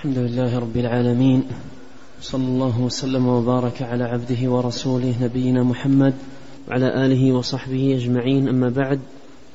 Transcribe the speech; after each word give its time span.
الحمد 0.00 0.18
لله 0.18 0.58
رب 0.58 0.76
العالمين 0.76 1.42
صلى 2.20 2.44
الله 2.44 2.80
وسلم 2.80 3.26
وبارك 3.26 3.82
على 3.82 4.04
عبده 4.04 4.50
ورسوله 4.50 5.14
نبينا 5.22 5.62
محمد 5.62 6.14
وعلى 6.68 7.06
آله 7.06 7.32
وصحبه 7.32 7.96
أجمعين. 7.96 8.48
أما 8.48 8.68
بعد 8.68 9.00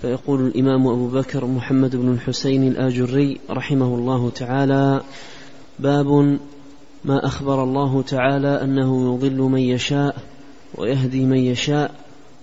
فيقول 0.02 0.48
الإمام 0.48 0.88
أبو 0.88 1.08
بكر 1.08 1.46
محمد 1.46 1.96
بن 1.96 2.14
الحسين 2.14 2.68
الآجري 2.68 3.40
رحمه 3.50 3.96
الله 3.96 4.30
تعالى 4.30 5.02
باب 5.80 6.38
ما 7.06 7.26
أخبر 7.26 7.64
الله 7.64 8.02
تعالى 8.02 8.64
أنه 8.64 9.14
يضل 9.14 9.38
من 9.38 9.62
يشاء 9.62 10.16
ويهدي 10.76 11.26
من 11.26 11.38
يشاء 11.38 11.92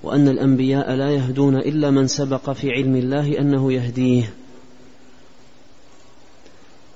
وأن 0.03 0.29
الأنبياء 0.29 0.95
لا 0.95 1.11
يهدون 1.11 1.57
إلا 1.57 1.91
من 1.91 2.07
سبق 2.07 2.51
في 2.51 2.71
علم 2.71 2.97
الله 2.97 3.39
أنه 3.39 3.73
يهديه. 3.73 4.33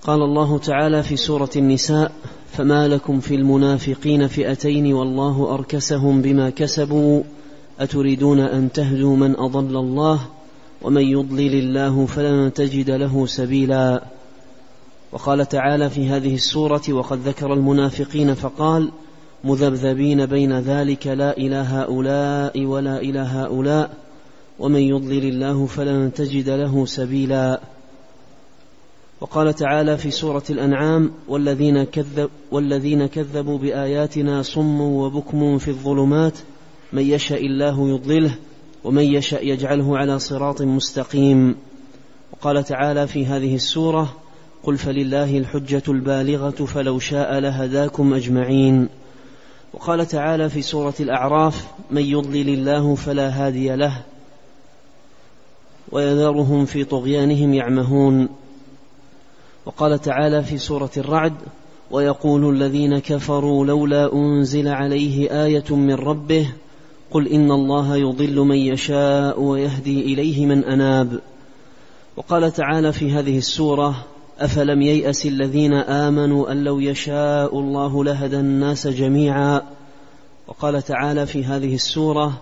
قال 0.06 0.22
الله 0.22 0.58
تعالى 0.58 1.02
في 1.02 1.16
سورة 1.16 1.50
النساء 1.56 2.12
فما 2.52 2.88
لكم 2.88 3.20
في 3.20 3.34
المنافقين 3.34 4.26
فئتين 4.26 4.92
والله 4.92 5.54
أركسهم 5.54 6.22
بما 6.22 6.50
كسبوا 6.50 7.22
أتريدون 7.80 8.40
أن 8.40 8.72
تهدوا 8.72 9.16
من 9.16 9.36
أضل 9.36 9.76
الله؟ 9.76 10.20
ومن 10.82 11.02
يضلل 11.02 11.54
الله 11.54 12.06
فلن 12.06 12.52
تجد 12.52 12.90
له 12.90 13.26
سبيلا. 13.26 14.02
وقال 15.12 15.48
تعالى 15.48 15.90
في 15.90 16.08
هذه 16.08 16.34
السورة 16.34 16.82
وقد 16.90 17.18
ذكر 17.18 17.52
المنافقين 17.52 18.34
فقال 18.34 18.90
مذبذبين 19.44 20.26
بين 20.26 20.52
ذلك 20.58 21.06
لا 21.06 21.36
إلى 21.36 21.56
هؤلاء 21.56 22.64
ولا 22.64 22.98
إلى 22.98 23.18
هؤلاء 23.18 23.90
ومن 24.58 24.80
يضلل 24.80 25.24
الله 25.24 25.66
فلن 25.66 26.12
تجد 26.12 26.48
له 26.48 26.86
سبيلا. 26.86 27.60
وقال 29.20 29.54
تعالى 29.54 29.96
في 29.96 30.10
سورة 30.10 30.42
الأنعام 30.50 31.12
والذين, 31.28 31.84
كذب 31.84 32.30
والذين 32.50 33.06
كذبوا 33.06 33.58
بآياتنا 33.58 34.42
صم 34.42 34.80
وبكم 34.80 35.58
في 35.58 35.68
الظلمات 35.68 36.38
من 36.92 37.02
يشاء 37.02 37.46
الله 37.46 37.88
يضلله 37.88 38.34
ومن 38.84 39.02
يشاء 39.02 39.46
يجعله 39.46 39.98
على 39.98 40.18
صراط 40.18 40.62
مستقيم. 40.62 41.56
وقال 42.32 42.64
تعالى 42.64 43.06
في 43.06 43.26
هذه 43.26 43.54
السورة 43.54 44.16
قل 44.62 44.76
فلله 44.76 45.38
الحجة 45.38 45.82
البالغة 45.88 46.50
فلو 46.64 46.98
شاء 46.98 47.38
لهداكم 47.38 48.14
أجمعين. 48.14 48.88
وقال 49.72 50.06
تعالى 50.06 50.48
في 50.48 50.62
سورة 50.62 50.94
الأعراف 51.00 51.66
من 51.90 52.02
يضلل 52.02 52.48
الله 52.48 52.94
فلا 52.94 53.28
هادي 53.28 53.76
له 53.76 54.02
ويذرهم 55.92 56.64
في 56.64 56.84
طغيانهم 56.84 57.54
يعمهون. 57.54 58.28
وقال 59.66 59.98
تعالى 59.98 60.42
في 60.42 60.58
سورة 60.58 60.90
الرعد 60.96 61.34
ويقول 61.90 62.54
الذين 62.54 62.98
كفروا 62.98 63.66
لولا 63.66 64.12
أنزل 64.12 64.68
عليه 64.68 65.44
آية 65.44 65.64
من 65.70 65.94
ربه 65.94 66.52
قل 67.10 67.28
إن 67.28 67.50
الله 67.50 67.96
يضل 67.96 68.40
من 68.40 68.56
يشاء 68.56 69.40
ويهدي 69.40 70.00
إليه 70.12 70.46
من 70.46 70.64
أناب. 70.64 71.20
وقال 72.16 72.52
تعالى 72.52 72.92
في 72.92 73.12
هذه 73.12 73.38
السورة 73.38 74.04
أفلم 74.38 74.82
ييأس 74.82 75.26
الذين 75.26 75.72
آمنوا 75.74 76.52
أن 76.52 76.64
لو 76.64 76.80
يشاء 76.80 77.58
الله 77.58 78.04
لهدى 78.04 78.36
الناس 78.36 78.86
جميعا؟ 78.86 79.62
وقال 80.48 80.82
تعالى 80.82 81.26
في 81.26 81.44
هذه 81.44 81.74
السورة 81.74 82.40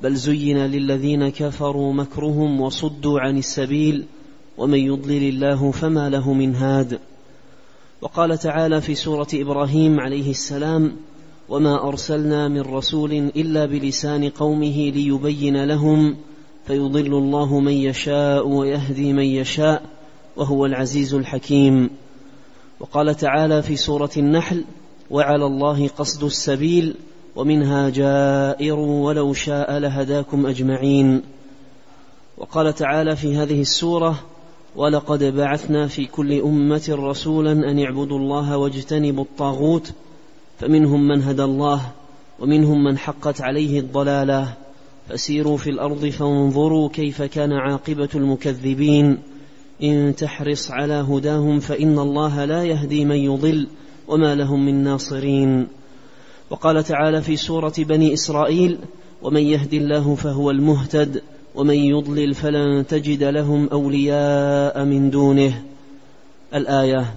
بل 0.00 0.14
زين 0.14 0.58
للذين 0.58 1.28
كفروا 1.28 1.92
مكرهم 1.92 2.60
وصدوا 2.60 3.20
عن 3.20 3.38
السبيل 3.38 4.06
ومن 4.58 4.78
يضلل 4.78 5.28
الله 5.28 5.70
فما 5.70 6.10
له 6.10 6.32
من 6.32 6.54
هاد. 6.54 6.98
وقال 8.00 8.38
تعالى 8.38 8.80
في 8.80 8.94
سورة 8.94 9.28
إبراهيم 9.34 10.00
عليه 10.00 10.30
السلام 10.30 10.96
وما 11.48 11.88
أرسلنا 11.88 12.48
من 12.48 12.60
رسول 12.60 13.12
إلا 13.12 13.66
بلسان 13.66 14.28
قومه 14.28 14.90
ليبين 14.90 15.64
لهم 15.64 16.16
فيضل 16.66 17.14
الله 17.14 17.60
من 17.60 17.72
يشاء 17.72 18.48
ويهدي 18.48 19.12
من 19.12 19.24
يشاء 19.24 19.82
وهو 20.36 20.66
العزيز 20.66 21.14
الحكيم 21.14 21.90
وقال 22.80 23.14
تعالى 23.14 23.62
في 23.62 23.76
سورة 23.76 24.10
النحل 24.16 24.64
وعلى 25.10 25.46
الله 25.46 25.88
قصد 25.88 26.24
السبيل 26.24 26.94
ومنها 27.36 27.90
جائر 27.90 28.78
ولو 28.78 29.32
شاء 29.32 29.78
لهداكم 29.78 30.46
أجمعين 30.46 31.22
وقال 32.38 32.74
تعالى 32.74 33.16
في 33.16 33.36
هذه 33.36 33.60
السورة 33.60 34.18
ولقد 34.76 35.24
بعثنا 35.24 35.86
في 35.86 36.06
كل 36.06 36.40
أمة 36.40 36.88
رسولا 36.90 37.52
أن 37.52 37.78
اعبدوا 37.78 38.18
الله 38.18 38.56
واجتنبوا 38.56 39.24
الطاغوت 39.24 39.92
فمنهم 40.58 41.08
من 41.08 41.22
هدى 41.22 41.44
الله 41.44 41.80
ومنهم 42.40 42.84
من 42.84 42.98
حقت 42.98 43.40
عليه 43.40 43.80
الضلالة. 43.80 44.54
فسيروا 45.08 45.56
في 45.56 45.70
الأرض 45.70 46.06
فانظروا 46.06 46.88
كيف 46.88 47.22
كان 47.22 47.52
عاقبة 47.52 48.08
المكذبين. 48.14 49.18
إن 49.82 50.14
تحرص 50.16 50.70
على 50.70 50.94
هداهم 50.94 51.60
فإن 51.60 51.98
الله 51.98 52.44
لا 52.44 52.64
يهدي 52.64 53.04
من 53.04 53.16
يضل 53.16 53.66
وما 54.08 54.34
لهم 54.34 54.66
من 54.66 54.82
ناصرين. 54.82 55.66
وقال 56.50 56.84
تعالى 56.84 57.22
في 57.22 57.36
سورة 57.36 57.74
بني 57.78 58.12
إسرائيل 58.12 58.78
ومن 59.22 59.42
يهد 59.42 59.74
الله 59.74 60.14
فهو 60.14 60.50
المهتد 60.50 61.22
ومن 61.56 61.74
يضلل 61.74 62.34
فلن 62.34 62.86
تجد 62.86 63.22
لهم 63.22 63.68
أولياء 63.68 64.84
من 64.84 65.10
دونه. 65.10 65.62
الآية 66.54 67.14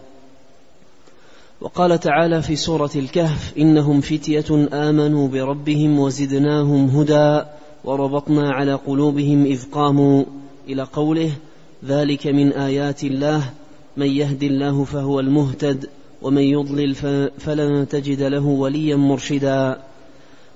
وقال 1.62 2.00
تعالى 2.00 2.42
في 2.42 2.56
سورة 2.56 2.90
الكهف 2.96 3.58
إنهم 3.58 4.02
فتية 4.02 4.68
آمنوا 4.74 5.28
بربهم 5.28 6.00
وزدناهم 6.00 6.86
هدى 6.86 7.46
وربطنا 7.84 8.52
على 8.52 8.74
قلوبهم 8.74 9.46
إذ 9.46 9.72
قاموا 9.72 10.24
إلى 10.68 10.84
قوله 10.84 11.32
ذلك 11.86 12.28
من 12.28 12.52
آيات 12.52 13.04
الله 13.04 13.44
من 13.98 14.08
يهد 14.08 14.44
الله 14.44 14.84
فهو 14.84 15.20
المهتد 15.20 15.90
ومن 16.22 16.44
يضلل 16.44 16.96
فلن 17.40 17.88
تجد 17.88 18.22
له 18.22 18.46
وليا 18.46 18.96
مرشدا. 18.96 19.82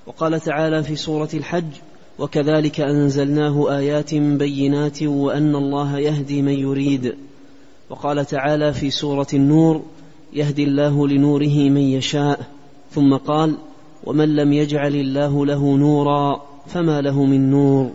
وقال 0.08 0.40
تعالى 0.40 0.84
في 0.84 0.96
سورة 0.96 1.30
الحج 1.34 1.72
وكذلك 2.20 2.82
أنزلناه 2.82 3.78
آيات 3.78 4.16
بينات 4.16 5.04
وأن 5.04 5.56
الله 5.56 6.00
يهدي 6.00 6.42
من 6.42 6.54
يريد. 6.54 7.16
وقال 7.90 8.26
تعالى 8.26 8.74
في 8.74 8.90
سورة 8.90 9.28
النور 9.34 9.82
يهدي 10.34 10.64
الله 10.64 11.08
لنوره 11.08 11.70
من 11.70 11.82
يشاء. 11.82 12.40
ثم 12.92 13.14
قال 13.14 13.58
ومن 14.04 14.36
لم 14.36 14.54
يجعل 14.54 14.96
الله 14.96 15.46
له 15.46 15.78
نورا 15.78 16.42
فما 16.68 17.02
له 17.02 17.26
من 17.26 17.52
نور. 17.52 17.92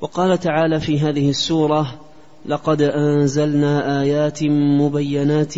وقال 0.00 0.38
تعالى 0.38 0.80
في 0.80 1.00
هذه 1.00 1.30
السورة 1.30 1.94
لقد 2.46 2.82
أنزلنا 2.82 4.02
آيات 4.02 4.38
مبينات 4.80 5.54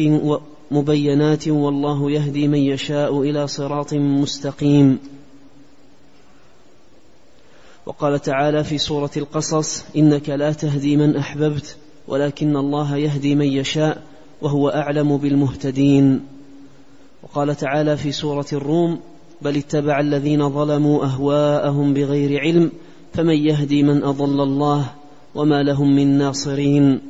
مبينات 0.71 1.49
والله 1.49 2.11
يهدي 2.11 2.49
من 2.49 2.59
يشاء 2.59 3.23
إلى 3.23 3.47
صراط 3.47 3.95
مستقيم. 3.95 4.99
وقال 7.87 8.21
تعالى 8.21 8.65
في 8.65 8.78
سورة 8.78 9.11
القصص 9.17 9.84
إنك 9.97 10.28
لا 10.28 10.53
تهدي 10.53 10.97
من 10.97 11.17
أحببت 11.17 11.77
ولكن 12.09 12.56
الله 12.56 12.97
يهدي 12.97 13.34
من 13.34 13.47
يشاء 13.47 14.03
وهو 14.43 14.69
أعلم 14.69 15.17
بالمهتدين. 15.17 16.21
وقال 17.23 17.56
تعالى 17.56 17.97
في 17.97 18.12
سورة 18.12 18.47
الروم 18.53 19.00
بل 19.43 19.56
اتبع 19.56 20.00
الذين 20.00 20.50
ظلموا 20.50 21.05
أهواءهم 21.05 21.94
بغير 21.94 22.41
علم 22.41 22.73
فمن 23.12 23.37
يهدي 23.37 23.83
من 23.83 24.05
أضل 24.05 24.41
الله 24.41 24.87
وما 25.34 25.62
لهم 25.62 25.97
من 25.97 26.19
ناصرين. 26.19 27.00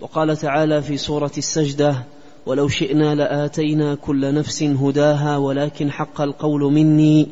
وقال 0.00 0.36
تعالى 0.36 0.82
في 0.82 0.96
سورة 0.96 1.32
السجدة 1.38 2.04
ولو 2.46 2.68
شئنا 2.68 3.14
لآتينا 3.14 3.94
كل 3.94 4.34
نفس 4.34 4.62
هداها 4.62 5.36
ولكن 5.36 5.90
حق 5.90 6.20
القول 6.20 6.72
مني 6.72 7.28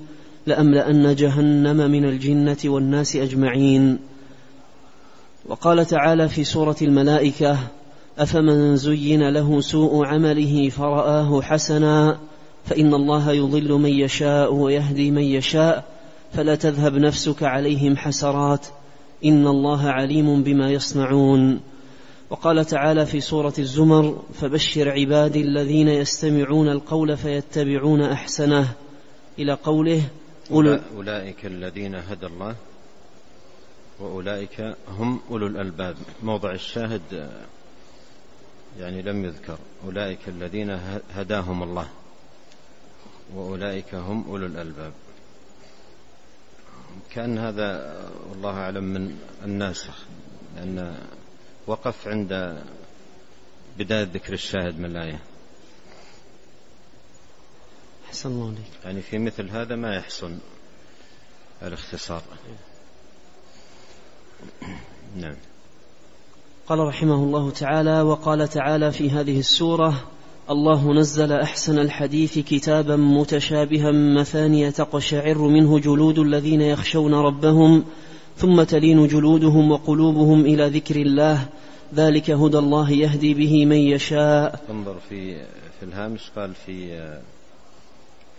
لأملأن 0.47 1.15
جهنم 1.15 1.91
من 1.91 2.05
الجنة 2.05 2.57
والناس 2.65 3.17
أجمعين. 3.17 3.99
وقال 5.47 5.87
تعالى 5.87 6.29
في 6.29 6.45
سورة 6.45 6.77
الملائكة 6.83 7.59
أفمن 8.19 8.77
زين 8.77 9.29
له 9.29 9.61
سوء 9.61 10.05
عمله 10.07 10.69
فرآه 10.69 11.43
حسنا 11.43 12.19
فإن 12.65 12.95
الله 12.95 13.33
يضل 13.33 13.73
من 13.73 13.91
يشاء 13.91 14.55
ويهدي 14.55 15.11
من 15.11 15.23
يشاء 15.23 15.85
فلا 16.33 16.55
تذهب 16.55 16.95
نفسك 16.95 17.43
عليهم 17.43 17.97
حسرات 17.97 18.67
إن 19.25 19.47
الله 19.47 19.89
عليم 19.89 20.43
بما 20.43 20.71
يصنعون. 20.71 21.61
وقال 22.31 22.65
تعالى 22.65 23.07
في 23.07 23.21
سورة 23.21 23.55
الزمر 23.59 24.23
فبشر 24.35 24.91
عبادي 24.91 25.41
الذين 25.41 25.89
يستمعون 25.89 26.69
القول 26.69 27.17
فيتبعون 27.17 28.03
أحسنه. 28.03 28.69
إلى 29.39 29.53
قوله 29.53 30.03
أولئك 30.51 31.47
الذين 31.47 31.95
هدى 31.95 32.27
الله 32.27 32.57
وأولئك 33.99 34.77
هم 34.89 35.21
أولو 35.31 35.47
الألباب. 35.47 35.97
موضع 36.23 36.53
الشاهد 36.53 37.31
يعني 38.79 39.03
لم 39.03 39.25
يذكر. 39.25 39.59
أولئك 39.85 40.29
الذين 40.29 40.71
هداهم 41.11 41.63
الله 41.63 41.89
وأولئك 43.35 43.95
هم 43.95 44.25
أولو 44.29 44.47
الألباب. 44.47 44.93
كأن 47.11 47.39
هذا 47.39 48.01
والله 48.31 48.51
أعلم 48.51 48.85
من 48.85 49.19
الناسخ 49.45 50.05
لأن 50.57 50.99
وقف 51.67 52.09
عند 52.09 52.63
بداية 53.79 54.05
ذكر 54.05 54.33
الشاهد 54.33 54.79
من 54.79 54.85
الآية. 54.85 55.21
أحسن 58.17 58.31
الله 58.31 58.47
عليك. 58.47 58.85
يعني 58.85 59.03
في 59.03 59.19
مثل 59.19 59.51
هذا 59.51 59.77
ما 59.77 59.97
يحسن 59.97 60.39
الاختصار. 61.63 62.23
نعم. 65.17 65.35
قال 66.69 66.79
رحمه 66.79 67.15
الله 67.15 67.51
تعالى 67.51 68.01
وقال 68.01 68.49
تعالى 68.49 68.93
في 68.93 69.11
هذه 69.11 69.39
السورة 69.39 70.05
الله 70.51 70.93
نزل 70.93 71.33
أحسن 71.33 71.79
الحديث 71.79 72.39
كتابا 72.39 72.97
متشابها 72.97 73.91
مثانية 73.93 74.71
تقشعر 74.71 75.39
منه 75.39 75.79
جلود 75.79 76.19
الذين 76.19 76.61
يخشون 76.61 77.15
ربهم 77.15 77.85
ثم 78.37 78.63
تلين 78.63 79.07
جلودهم 79.07 79.71
وقلوبهم 79.73 80.41
إلى 80.41 80.69
ذكر 80.69 80.97
الله. 80.97 81.49
ذلك 81.95 82.31
هدى 82.31 82.59
الله 82.59 82.91
يهدي 82.91 83.35
به 83.35 83.67
من 83.67 83.77
يشاء. 83.77 84.61
انظر 84.71 84.97
في 85.09 85.37
في 85.81 85.83
الهامش 85.83 86.31
قال 86.37 86.55
في 86.67 87.19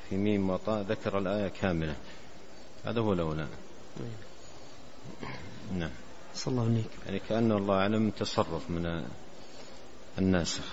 في 0.09 0.17
ميم 0.17 0.49
وطاء 0.49 0.81
ذكر 0.81 1.17
الآية 1.17 1.47
كاملة. 1.47 1.95
هذا 2.85 2.99
هو 2.99 3.13
الأولى. 3.13 3.47
نعم. 5.77 5.89
صلى 6.35 6.51
الله 6.51 6.63
عليك. 6.63 6.89
يعني 7.05 7.19
كأنه 7.29 7.57
الله 7.57 7.75
أعلم 7.75 8.09
تصرف 8.09 8.69
من 8.69 9.03
الناسخ 10.17 10.63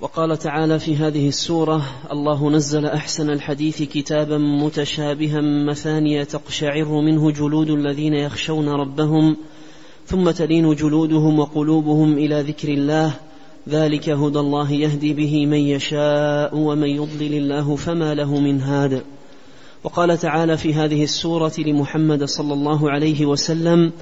وقال 0.00 0.38
تعالى 0.38 0.78
في 0.78 0.96
هذه 0.96 1.28
السورة 1.28 1.86
الله 2.12 2.50
نزل 2.50 2.86
أحسن 2.86 3.30
الحديث 3.30 3.82
كتابا 3.82 4.38
متشابها 4.38 5.40
مثانية 5.40 6.24
تقشعر 6.24 7.00
منه 7.00 7.30
جلود 7.30 7.70
الذين 7.70 8.14
يخشون 8.14 8.68
ربهم 8.68 9.36
ثم 10.06 10.30
تلين 10.30 10.74
جلودهم 10.74 11.38
وقلوبهم 11.38 12.18
إلى 12.18 12.42
ذكر 12.42 12.68
الله 12.68 13.12
ذلك 13.70 14.08
هدى 14.08 14.38
الله 14.38 14.72
يهدي 14.72 15.14
به 15.14 15.46
من 15.46 15.58
يشاء 15.58 16.56
ومن 16.56 16.88
يضلل 16.88 17.34
الله 17.34 17.76
فما 17.76 18.14
له 18.14 18.40
من 18.40 18.60
هاد. 18.60 19.02
وقال 19.84 20.18
تعالى 20.18 20.56
في 20.56 20.74
هذه 20.74 21.02
السورة 21.02 21.52
لمحمد 21.58 22.24
صلى 22.24 22.54
الله 22.54 22.90
عليه 22.90 23.26
وسلم 23.26 23.92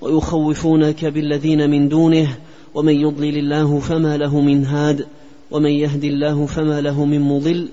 ويخوفونك 0.00 1.04
بالذين 1.04 1.70
من 1.70 1.88
دونه 1.88 2.36
ومن 2.74 2.94
يضلل 2.94 3.38
الله 3.38 3.78
فما 3.78 4.16
له 4.16 4.40
من 4.40 4.64
هاد 4.64 5.06
ومن 5.50 5.70
يهد 5.70 6.04
الله 6.04 6.46
فما 6.46 6.80
له 6.80 7.04
من 7.04 7.20
مضل 7.20 7.68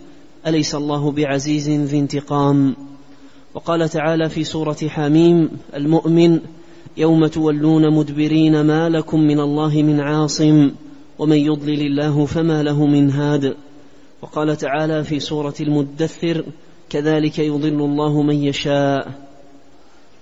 أليس 0.48 0.76
الله 0.76 1.12
بعزيز 1.12 1.70
ذي 1.70 2.00
انتقام؟ 2.00 2.76
وقال 3.54 3.90
تعالى 3.90 4.30
في 4.30 4.44
سورة 4.44 4.78
حاميم 4.88 5.50
المؤمن 5.76 6.40
يوم 6.98 7.28
تولون 7.28 7.94
مدبرين 7.94 8.62
ما 8.62 8.90
لكم 8.90 9.20
من 9.20 9.40
الله 9.40 9.84
من 9.84 10.00
عاصم 10.00 10.72
ومن 11.20 11.38
يضلل 11.38 11.82
الله 11.82 12.26
فما 12.26 12.64
له 12.64 12.86
من 12.86 13.12
هاد. 13.12 13.56
وقال 14.22 14.58
تعالى 14.58 15.04
في 15.04 15.20
سورة 15.20 15.56
المدثر 15.62 16.46
كذلك 16.90 17.40
يضل 17.40 17.82
الله 17.82 18.22
من 18.22 18.44
يشاء. 18.44 19.26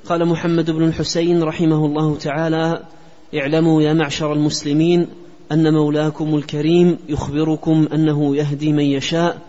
قال 0.06 0.25
محمد 0.25 0.72
بن 0.72 0.84
الحسين 0.84 1.44
رحمه 1.44 1.86
الله 1.86 2.16
تعالى 2.16 2.84
اعلموا 3.36 3.81
يا 3.81 3.94
معشر 3.94 4.34
المسلمين 4.34 5.07
أن 5.51 5.74
مولاكم 5.74 6.36
الكريم 6.36 6.98
يخبركم 7.10 7.88
أنه 7.94 8.36
يهدي 8.36 8.72
من 8.72 8.84
يشاء 8.84 9.42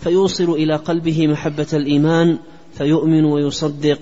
فيوصل 0.00 0.50
إلى 0.50 0.76
قلبه 0.76 1.26
محبة 1.26 1.66
الإيمان 1.72 2.38
فيؤمن 2.72 3.24
ويصدق 3.24 3.98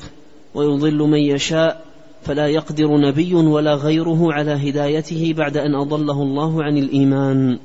ويضل 0.54 0.98
من 0.98 1.18
يشاء 1.18 1.84
فلا 2.24 2.46
يقدر 2.46 2.96
نبي 2.96 3.34
ولا 3.34 3.74
غيره 3.74 4.32
على 4.32 4.70
هدايته 4.70 5.34
بعد 5.36 5.56
أن 5.56 5.74
أضله 5.74 6.22
الله 6.22 6.64
عن 6.64 6.78
الإيمان. 6.78 7.58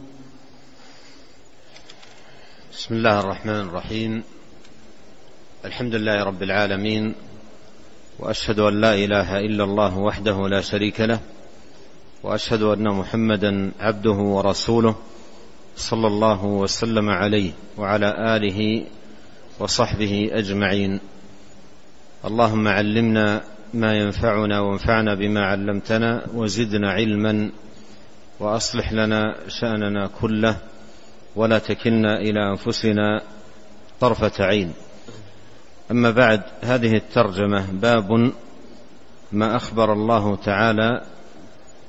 بسم 2.74 2.96
الله 2.96 3.19
الرحمن 3.19 3.62
الرحيم. 3.62 4.24
الحمد 5.66 5.96
لله 5.96 6.24
رب 6.24 6.44
العالمين 6.44 7.16
وأشهد 8.19 8.60
أن 8.60 8.81
لا 8.81 8.94
إله 8.94 9.40
إلا 9.40 9.63
الله 9.63 9.98
وحده 9.98 10.48
لا 10.48 10.62
شريك 10.62 11.01
له 11.01 11.19
وأشهد 12.24 12.62
أن 12.62 12.88
محمدا 12.88 13.72
عبده 13.80 14.12
ورسوله 14.12 14.96
صلى 15.78 16.08
الله 16.08 16.46
وسلم 16.46 17.10
عليه 17.10 17.51
وعلى 17.78 18.36
آله 18.36 18.86
وصحبه 19.60 20.30
أجمعين. 20.31 21.00
اللهم 22.25 22.68
علمنا 22.68 23.55
ما 23.75 23.98
ينفعنا 23.98 24.60
وانفعنا 24.60 25.16
بما 25.16 25.45
علمتنا 25.45 26.25
وزدنا 26.33 26.92
علما 26.92 27.51
وأصلح 28.39 28.94
لنا 28.94 29.36
شأننا 29.48 30.10
كله 30.22 30.57
ولا 31.36 31.60
تكلنا 31.60 32.18
إلى 32.19 32.50
أنفسنا 32.50 33.22
طرفة 34.00 34.45
عين. 34.45 34.74
أما 35.92 36.12
بعد 36.12 36.42
هذه 36.62 36.95
الترجمة 36.95 37.72
باب 37.72 38.31
ما 39.31 39.56
أخبر 39.56 39.94
الله 39.94 40.36
تعالى 40.36 41.01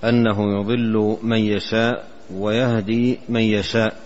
أنه 0.04 0.60
يضل 0.60 1.16
من 1.22 1.38
يشاء 1.38 2.04
ويهدي 2.34 3.18
من 3.28 3.40
يشاء 3.40 3.96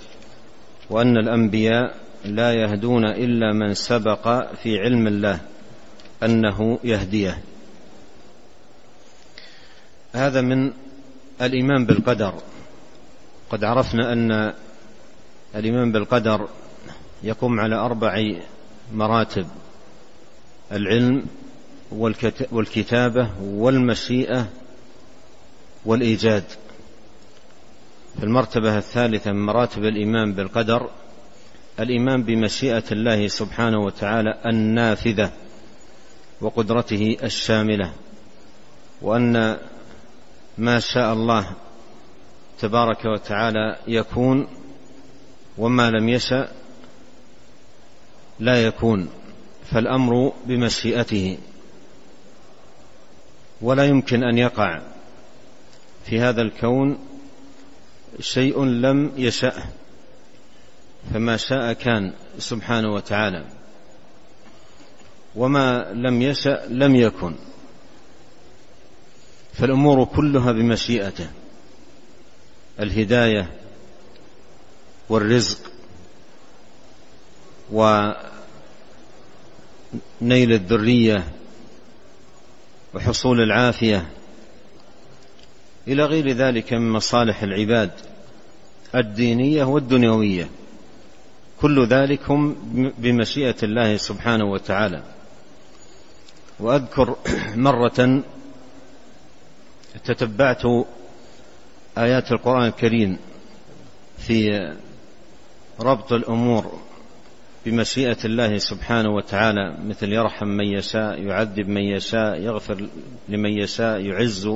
وأن 0.91 1.17
الأنبياء 1.17 1.94
لا 2.25 2.55
يهدون 2.55 3.05
إلا 3.05 3.53
من 3.53 3.75
سبق 3.75 4.53
في 4.62 4.79
علم 4.79 5.06
الله 5.06 5.41
أنه 6.23 6.79
يهديه. 6.85 7.38
هذا 10.12 10.41
من 10.41 10.73
الإيمان 11.43 11.87
بالقدر. 11.87 12.35
قد 13.51 13.65
عرفنا 13.65 14.12
أن 14.12 14.55
الإيمان 15.55 15.93
بالقدر 15.93 16.49
يقوم 17.23 17.61
على 17.61 17.75
أربع 17.75 18.35
مراتب 18.93 19.47
العلم 20.73 21.27
والكتابة 22.51 23.31
والمشيئة 23.43 24.49
والإيجاد. 25.85 26.45
في 28.19 28.25
المرتبة 28.25 28.79
الثالثة 28.79 29.33
من 29.33 29.47
مراتب 29.47 29.85
الإيمان 29.85 30.33
بالقدر 30.33 30.91
الإيمان 31.81 32.23
بمشيئة 32.23 32.84
الله 32.93 33.29
سبحانه 33.29 33.79
وتعالى 33.79 34.39
النافذة 34.46 35.32
وقدرته 36.41 37.17
الشاملة 37.23 37.93
وأن 39.03 39.58
ما 40.60 40.81
شاء 40.81 41.12
الله 41.12 41.56
تبارك 42.58 43.05
وتعالى 43.05 43.76
يكون 43.86 44.48
وما 45.58 45.90
لم 45.90 46.08
يشأ 46.08 46.48
لا 48.38 48.67
يكون 48.67 49.08
فالأمر 49.70 50.32
بمشيئته. 50.46 51.38
ولا 53.60 53.86
يمكن 53.86 54.24
أن 54.24 54.38
يقع 54.38 54.81
في 56.05 56.20
هذا 56.20 56.43
الكون 56.43 56.98
شيء 58.20 58.64
لم 58.64 59.12
يشأه 59.17 59.64
فما 61.14 61.36
شاء 61.36 61.72
كان 61.72 62.12
سبحانه 62.38 62.93
وتعالى. 62.93 63.44
وما 65.36 65.93
لم 65.93 66.22
يشأ 66.22 66.67
لم 66.69 66.96
يكن. 66.96 67.34
فالأمور 69.60 70.05
كلها 70.05 70.52
بمشيئته. 70.52 71.26
الهداية 72.81 73.50
والرزق 75.08 75.58
ونيل 77.72 78.12
الذرية 80.52 81.32
وحصول 82.94 83.40
العافية 83.40 84.10
إلى 85.88 86.05
غير 86.05 86.32
ذلك 86.32 86.72
من 86.72 86.93
مصالح 86.93 87.43
العباد 87.43 87.90
الدينية 88.94 89.64
والدنيوية. 89.64 90.48
كل 91.60 91.86
ذلك 91.86 92.31
هم 92.31 92.56
بمشيئة 92.98 93.56
الله 93.62 93.96
سبحانه 93.96 94.44
وتعالى. 94.44 95.02
وأذكر 96.60 97.17
مرة 97.56 98.22
تتبعت 100.05 100.63
آيات 101.99 102.32
القرآن 102.32 102.67
الكريم 102.67 103.19
في 104.19 104.69
ربط 105.81 106.13
الأمور 106.13 106.81
بمشيئة 107.67 108.17
الله 108.25 108.59
سبحانه 108.59 109.11
وتعالى 109.11 109.77
مثل 109.87 110.13
يرحم 110.13 110.47
من 110.47 110.65
يشاء 110.65 111.23
يعذب 111.23 111.69
من 111.69 111.82
يشاء 111.82 112.41
يغفر 112.41 112.89
لمن 113.29 113.51
يشاء 113.51 114.01
يعز 114.01 114.47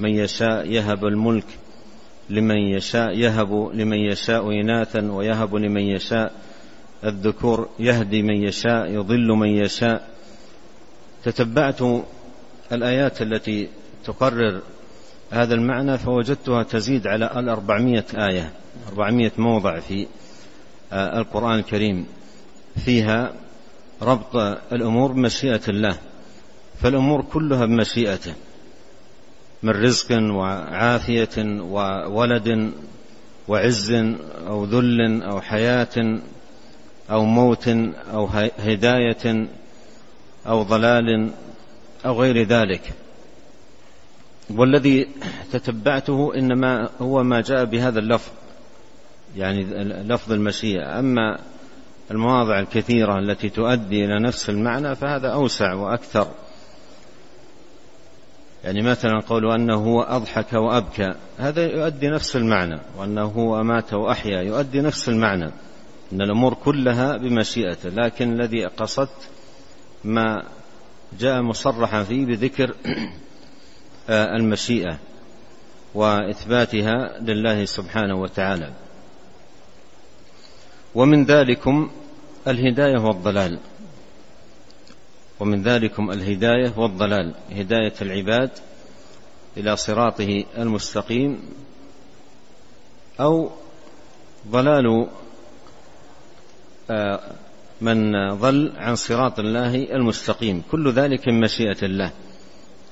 من 0.00 0.10
يشاء 0.10 0.66
يهب 0.66 1.04
الملك 1.04 1.46
لمن 2.30 2.56
يشاء 2.56 3.18
يهب 3.18 3.70
لمن 3.74 3.98
يشاء 3.98 4.50
إناثا 4.50 5.12
ويهب 5.12 5.54
لمن 5.54 5.82
يشاء 5.82 6.32
الذكور 7.04 7.68
يهدي 7.78 8.22
من 8.22 8.42
يشاء 8.42 8.86
يضل 8.90 9.28
من 9.28 9.48
يشاء. 9.48 10.08
تتبعت 11.24 11.80
الآيات 12.72 13.22
التي 13.22 13.68
تقرر 14.04 14.60
هذا 15.30 15.54
المعنى 15.54 15.98
فوجدتها 15.98 16.62
تزيد 16.62 17.06
على 17.06 17.30
الأربعمائة 17.36 18.04
آية 18.14 18.52
أربعمائة 18.88 19.32
موضع 19.38 19.80
في 19.80 20.06
آه، 20.92 21.20
القرآن 21.20 21.58
الكريم. 21.58 22.06
فيها 22.84 23.32
ربط 24.02 24.36
الأمور 24.72 25.12
بمشيئة 25.12 25.60
الله 25.68 25.98
فالأمور 26.80 27.22
كلها 27.22 27.66
بمشيئته 27.66 28.34
من 29.62 29.70
رزق 29.70 30.12
وعافية 30.12 31.60
وولد 31.60 32.72
وعز 33.48 33.92
أو 34.46 34.64
ذل 34.64 35.22
أو 35.22 35.40
حياة 35.40 36.20
أو 37.10 37.24
موت 37.24 37.68
أو 38.12 38.26
هداية 38.58 39.48
أو 40.46 40.62
ضلال 40.62 41.30
أو 42.06 42.20
غير 42.20 42.42
ذلك. 42.42 42.92
والذي 44.50 45.08
تتبعته 45.52 46.34
إنما 46.34 46.88
هو 47.00 47.22
ما 47.22 47.40
جاء 47.40 47.64
بهذا 47.64 47.98
اللفظ 47.98 48.30
يعني 49.36 49.64
لفظ 49.84 50.32
المشيئة. 50.32 50.98
أما 50.98 51.38
المواضع 52.10 52.58
الكثيرة 52.58 53.18
التي 53.18 53.48
تؤدي 53.48 54.04
إلى 54.04 54.20
نفس 54.20 54.50
المعنى 54.50 54.94
فهذا 54.94 55.28
أوسع 55.28 55.74
وأكثر. 55.74 56.28
يعني 58.64 58.82
مثلا 58.82 59.20
قول 59.20 59.52
أنه 59.52 59.74
هو 59.74 60.02
أضحك 60.02 60.52
وأبكى 60.52 61.14
هذا 61.38 61.66
يؤدي 61.66 62.08
نفس 62.08 62.36
المعنى. 62.36 62.80
وأنه 62.98 63.24
هو 63.24 63.60
أمات 63.60 63.94
وأحيا 63.94 64.42
يؤدي 64.42 64.80
نفس 64.80 65.08
المعنى. 65.08 65.50
أن 66.12 66.20
الأمور 66.20 66.54
كلها 66.54 67.16
بمشيئته 67.16 67.88
لكن 67.88 68.32
الذي 68.32 68.64
قصدت 68.66 69.28
ما 70.04 70.42
جاء 71.18 71.42
مصرحا 71.42 72.02
فيه 72.02 72.26
بذكر 72.26 72.74
المشيئة 74.08 74.98
وإثباتها 75.94 77.18
لله 77.20 77.64
سبحانه 77.64 78.14
وتعالى. 78.14 78.72
ومن 80.94 81.24
ذلكم 81.24 81.90
الهداية 82.48 82.98
والضلال. 82.98 83.58
ومن 85.40 85.62
ذلكم 85.62 86.10
الهداية 86.10 86.72
والضلال 86.76 87.34
هداية 87.50 87.92
العباد 88.02 88.50
إلى 89.56 89.76
صراطه 89.76 90.44
المستقيم 90.58 91.40
أو 93.20 93.50
ضلال 94.48 95.06
آه، 96.90 97.20
من 97.80 98.12
ضل 98.34 98.72
عن 98.76 98.96
صراط 98.96 99.38
الله 99.38 99.74
المستقيم. 99.74 100.62
كل 100.70 100.92
ذلك 100.92 101.28
من 101.28 101.40
مشيئة 101.40 101.84
الله. 101.84 102.12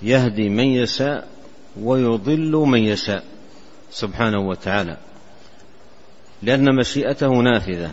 يهدي 0.02 0.49
من 0.49 0.64
يشاء 0.64 1.28
ويضل 1.80 2.52
من 2.52 2.78
يشاء 2.78 3.25
سبحانه 3.90 4.49
وتعالى. 4.49 4.97
لأن 6.42 6.76
مشيئته 6.76 7.28
نافذة 7.28 7.90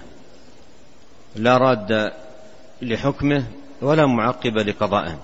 لا 1.36 1.58
راد 1.58 2.12
لحكمه 2.82 3.44
ولا 3.82 4.06
معقب 4.06 4.58
لقضائه. 4.58 5.20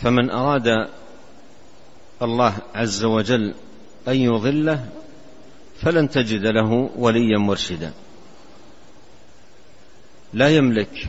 فمن 0.00 0.30
أراد 0.30 0.88
الله 2.22 2.54
عز 2.74 3.04
وجل 3.04 3.54
أن 4.08 4.16
يضله 4.16 4.88
فلن 5.80 6.10
تجد 6.10 6.46
له 6.46 6.90
وليا 6.96 7.38
مرشدا. 7.38 7.92
لا 10.32 10.48
يملك 10.48 11.08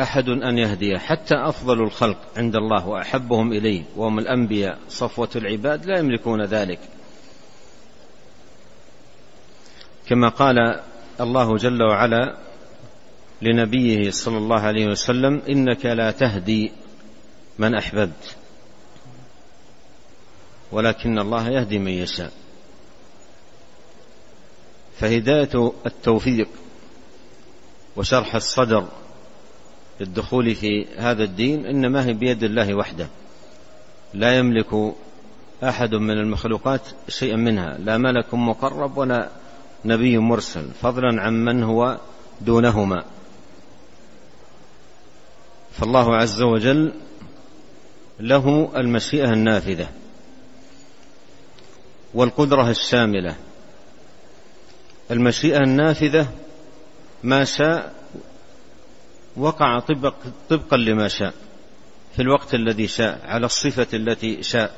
أحد 0.00 0.28
أن 0.28 0.58
يهديه 0.58 0.98
حتى 0.98 1.34
أفضل 1.34 1.82
الخلق 1.82 2.18
عند 2.36 2.56
الله 2.56 2.88
وأحبهم 2.88 3.52
إليه. 3.52 3.82
وهم 3.96 4.18
الأنبياء 4.18 4.78
صفوة 4.88 5.28
العباد 5.36 5.86
لا 5.86 5.98
يملكون 5.98 6.44
ذلك. 6.44 6.78
كما 10.06 10.28
قال 10.28 10.80
الله 11.20 11.56
جل 11.56 11.82
وعلا 11.82 12.36
لنبيه 13.42 14.10
صلى 14.10 14.38
الله 14.38 14.60
عليه 14.60 14.86
وسلم 14.86 15.42
إنك 15.48 15.86
لا 15.86 16.10
تهدي 16.10 16.72
من 17.58 17.74
أحببت 17.74 18.36
ولكن 20.72 21.18
الله 21.18 21.50
يهدي 21.50 21.78
من 21.78 21.92
يشاء. 21.92 22.32
فهداية 24.98 25.72
التوفيق 25.86 26.48
وشرح 27.96 28.34
الصدر 28.34 28.88
للدخول 30.00 30.54
في 30.54 30.86
هذا 30.96 31.24
الدين 31.24 31.66
إنما 31.66 32.06
هي 32.06 32.12
بيد 32.12 32.42
الله 32.42 32.74
وحده. 32.74 33.08
لا 34.14 34.38
يملك 34.38 34.94
أحد 35.64 35.94
من 35.94 36.18
المخلوقات 36.18 36.80
شيئا 37.08 37.36
منها. 37.36 37.78
لا 37.78 37.98
ملك 37.98 38.34
مقرب 38.34 38.96
ولا 38.96 39.30
نبي 39.84 40.18
مرسل 40.18 40.70
فضلا 40.82 41.22
عن 41.22 41.44
من 41.44 41.62
هو 41.62 41.98
دونهما. 42.40 43.04
فالله 45.72 46.16
عز 46.16 46.42
وجل 46.42 46.92
له 48.20 48.72
المشيئة 48.76 49.32
النافذة 49.32 49.88
والقدرة 52.14 52.70
الشاملة. 52.70 53.36
المشيئة 55.10 55.58
النافذة 55.58 56.28
ما 57.22 57.44
شاء 57.44 57.95
وقع 59.36 59.78
طبق 59.78 60.14
طبقا 60.48 60.76
لما 60.76 61.08
شاء 61.08 61.34
في 62.16 62.22
الوقت 62.22 62.54
الذي 62.54 62.86
شاء 62.86 63.20
على 63.24 63.46
الصفة 63.46 63.86
التي 63.96 64.42
شاء. 64.42 64.74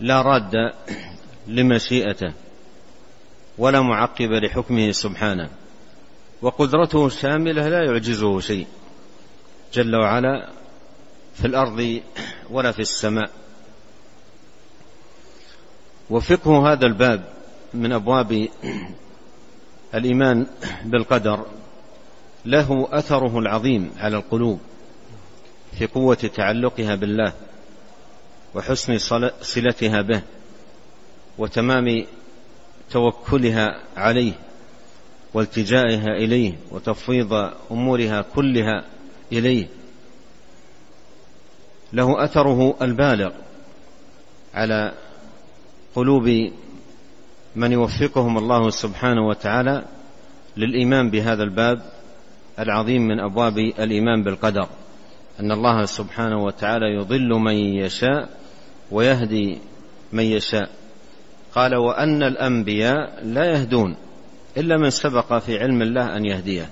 لا 0.00 0.22
راد 0.22 0.52
لمشيئته 1.46 2.32
ولا 3.58 3.80
معقب 3.80 4.30
لحكمه 4.32 4.92
سبحانه. 4.92 5.50
وقدرته 6.42 7.08
شاملة 7.08 7.68
لا 7.68 7.84
يعجزه 7.84 8.40
شيء 8.40 8.66
جل 9.72 9.96
وعلا 9.96 10.50
في 11.34 11.46
الأرض 11.46 12.00
ولا 12.50 12.72
في 12.72 12.80
السماء. 12.80 13.30
وفقه 16.10 16.72
هذا 16.72 16.86
الباب 16.86 17.24
من 17.74 17.92
أبواب 17.92 18.48
الإيمان 19.94 20.46
بالقدر 20.84 21.46
له 22.44 22.88
أثره 22.92 23.38
العظيم 23.38 23.90
على 23.98 24.16
القلوب 24.16 24.60
في 25.78 25.86
قوة 25.86 26.14
تعلقها 26.14 26.94
بالله 26.94 27.32
وحسن 28.54 28.98
صلتها 29.42 30.02
به 30.02 30.22
وتمام 31.38 32.04
توكلها 32.90 33.80
عليه 33.96 34.32
والتجائها 35.34 36.08
إليه 36.08 36.54
وتفويض 36.70 37.50
أمورها 37.70 38.24
كلها 38.34 38.84
إليه. 39.32 39.68
له 41.92 42.24
أثره 42.24 42.76
البالغ 42.82 43.32
على 44.54 44.92
قلوب 45.94 46.52
من 47.56 47.72
يوفقهم 47.72 48.38
الله 48.38 48.70
سبحانه 48.70 49.26
وتعالى 49.26 49.84
للإيمان 50.56 51.10
بهذا 51.10 51.42
الباب 51.42 51.82
العظيم 52.62 53.02
من 53.02 53.20
أبواب 53.20 53.58
الإيمان 53.58 54.22
بالقدر 54.22 54.68
أن 55.40 55.52
الله 55.52 55.84
سبحانه 55.84 56.44
وتعالى 56.44 56.86
يضل 56.94 57.28
من 57.28 57.54
يشاء 57.54 58.28
ويهدي 58.90 59.58
من 60.12 60.24
يشاء. 60.24 60.70
قال 61.54 61.76
وأن 61.76 62.22
الأنبياء 62.22 63.24
لا 63.24 63.44
يهدون 63.44 63.96
إلا 64.56 64.76
من 64.76 64.90
سبق 64.90 65.38
في 65.38 65.58
علم 65.58 65.82
الله 65.82 66.16
أن 66.16 66.24
يهديه. 66.24 66.70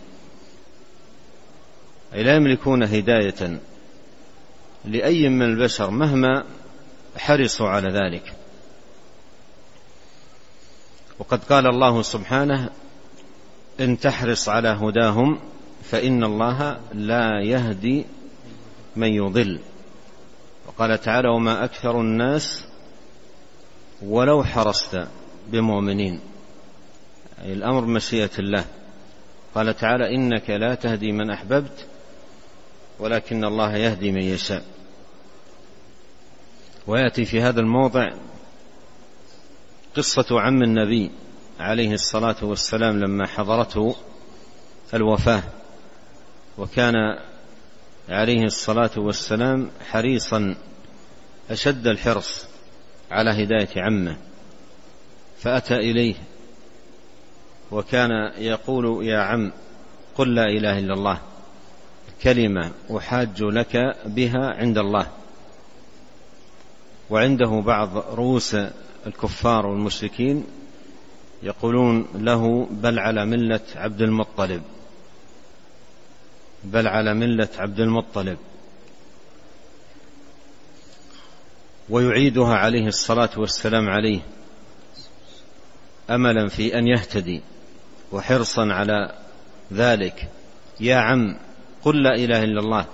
أي 2.15 2.23
لا 2.23 2.35
يملكون 2.35 2.83
هداية 2.83 3.61
لأي 4.85 5.29
من 5.29 5.43
البشر 5.43 5.91
مهما 5.91 6.45
حرصوا 7.17 7.69
على 7.69 7.89
ذلك. 7.89 8.33
وقد 11.19 11.45
قال 11.45 11.67
الله 11.67 12.03
سبحانه 12.03 12.71
إن 13.81 13.99
تحرص 13.99 14.49
على 14.49 14.69
هداهم 14.69 15.39
فإن 15.83 16.25
الله 16.25 16.81
لا 16.95 17.41
يهدي 17.43 18.07
من 18.97 19.09
يضل. 19.09 19.61
وقال 20.67 21.01
تعالى 21.01 21.29
وما 21.29 21.65
أكثر 21.65 22.01
الناس 22.01 22.65
ولو 24.03 24.45
حرصت 24.45 25.07
بمؤمنين 25.49 26.21
أي 27.45 27.53
الأمر 27.53 27.85
مشيئة 27.85 28.39
الله. 28.39 28.65
قال 29.55 29.77
تعالى 29.77 30.15
إنك 30.15 30.51
لا 30.51 30.75
تهدي 30.75 31.13
من 31.13 31.31
أحببت 31.31 31.87
ولكن 32.99 33.45
الله 33.45 33.77
يهدي 33.77 34.13
من 34.13 34.23
يشاء 34.23 34.63
ويأتي 36.87 37.25
في 37.25 37.43
هذا 37.43 37.61
الموضع 37.61 38.09
قصة 39.97 40.41
عم 40.41 40.63
النبي 40.63 41.11
عليه 41.61 41.93
الصلاة 41.93 42.37
والسلام 42.43 43.01
لما 43.01 43.27
حضرته 43.27 43.97
الوفاة. 44.95 45.43
وكان 46.61 46.95
عليه 48.09 48.45
الصلاة 48.45 48.91
والسلام 48.97 49.71
حريصا 49.91 50.55
أشد 51.51 51.87
الحرص 51.87 52.47
على 53.11 53.31
هداية 53.31 53.69
عمه 53.77 54.17
فأتى 55.39 55.75
إليه 55.75 56.15
وكان 57.71 58.11
يقول 58.39 59.07
يا 59.07 59.19
عم 59.19 59.53
قل 60.15 60.35
لا 60.35 60.45
إله 60.45 60.79
إلا 60.79 60.95
الله 60.95 61.21
كلمة 62.23 62.71
أحاج 62.97 63.43
لك 63.43 63.97
بها 64.07 64.55
عند 64.55 64.79
الله. 64.79 65.07
وعنده 67.11 67.61
بعض 67.61 67.97
رؤوس 67.97 68.57
الكفار 69.07 69.67
والمشركين 69.67 70.45
يقولون 71.43 72.09
له 72.15 72.69
بل 72.71 72.99
على 72.99 73.27
ملة 73.27 73.61
عبد 73.77 74.03
المطلب. 74.03 74.63
بل 76.65 76.87
على 76.89 77.15
ملة 77.15 77.49
عبد 77.59 77.81
المطلب. 77.81 78.39
ويعيدها 81.91 82.55
عليه 82.55 82.87
الصلاة 82.87 83.31
والسلام 83.37 83.89
عليه 83.89 84.21
أملا 86.11 86.49
في 86.49 86.79
أن 86.79 86.87
يهتدي 86.87 87.41
وحرصا 88.13 88.73
على 88.73 89.15
ذلك. 89.73 90.29
يا 90.81 90.97
عم 90.97 91.37
قل 91.83 92.03
لا 92.03 92.15
إله 92.15 92.45
إلا 92.45 92.61
الله 92.61 92.87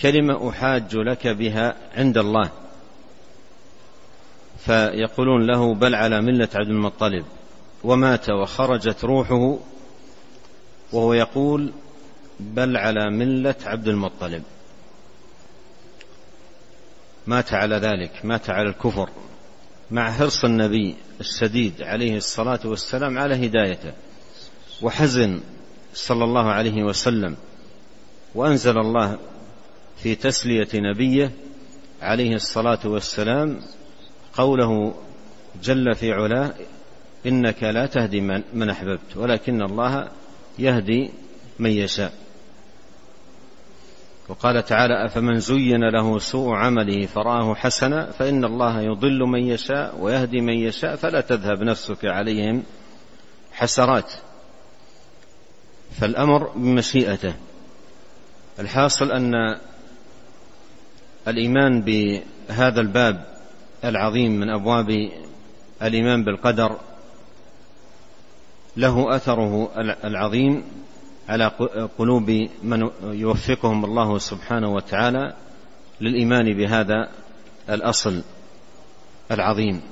كلمة 0.00 0.50
أحاج 0.50 0.96
لك 0.96 1.26
بها 1.26 1.76
عند 1.94 2.18
الله. 2.18 2.50
فيقولون 4.58 5.46
له 5.46 5.74
بل 5.74 5.94
على 5.94 6.20
ملة 6.20 6.48
عبد 6.54 6.68
المطلب. 6.68 7.24
ومات 7.84 8.30
وخرجت 8.30 9.04
روحه 9.04 9.58
وهو 10.92 11.14
يقول 11.14 11.72
بل 12.42 12.76
على 12.76 13.10
ملة 13.10 13.54
عبد 13.64 13.88
المطلب. 13.88 14.42
مات 17.26 17.54
على 17.54 17.76
ذلك 17.76 18.24
مات 18.24 18.50
على 18.50 18.68
الكفر 18.68 19.08
مع 19.90 20.10
حرص 20.10 20.44
النبي 20.44 20.96
الشديد 21.20 21.82
عليه 21.82 22.16
الصلاة 22.16 22.60
والسلام 22.64 23.18
على 23.18 23.46
هدايته 23.46 23.92
وحزن 24.82 25.40
صلى 25.94 26.24
الله 26.24 26.50
عليه 26.50 26.82
وسلم. 26.82 27.36
وأنزل 28.34 28.78
الله 28.78 29.18
في 30.02 30.14
تسلية 30.14 30.68
نبيه 30.74 31.30
عليه 32.02 32.34
الصلاة 32.34 32.80
والسلام 32.84 33.60
قوله 34.34 34.94
جل 35.62 35.94
في 35.94 36.12
علاه 36.12 36.54
إنك 37.26 37.62
لا 37.62 37.86
تهدي 37.86 38.20
من 38.54 38.70
أحببت 38.70 39.16
ولكن 39.16 39.62
الله 39.62 40.08
يهدي 40.58 41.10
من 41.58 41.70
يشاء. 41.70 42.21
وقال 44.28 44.64
تعالى 44.64 45.06
أفمن 45.06 45.38
زين 45.38 45.84
له 45.84 46.18
سوء 46.18 46.54
عمله 46.54 47.06
فرآه 47.06 47.54
حسنا 47.54 48.10
فإن 48.10 48.44
الله 48.44 48.80
يضل 48.80 49.18
من 49.18 49.46
يشاء 49.46 49.98
ويهدي 50.00 50.40
من 50.40 50.54
يشاء 50.54 50.96
فلا 50.96 51.20
تذهب 51.20 51.62
نفسك 51.62 52.04
عليهم 52.04 52.62
حسرات. 53.52 54.12
فالأمر 56.00 56.48
بمشيئته. 56.48 57.34
الحاصل 58.58 59.12
أن 59.12 59.34
الإيمان 61.28 61.82
بهذا 61.82 62.80
الباب 62.80 63.26
العظيم 63.84 64.32
من 64.40 64.50
أبواب 64.50 65.10
الإيمان 65.82 66.24
بالقدر 66.24 66.80
له 68.76 69.16
أثره 69.16 69.70
العظيم. 70.04 70.64
على 71.28 71.46
قلوب 71.98 72.30
من 72.62 72.90
يوفقهم 73.02 73.84
الله 73.84 74.18
سبحانه 74.18 74.74
وتعالى 74.74 75.34
للإيمان 76.00 76.56
بهذا 76.56 77.08
الأصل 77.70 78.22
العظيم. 79.30 79.82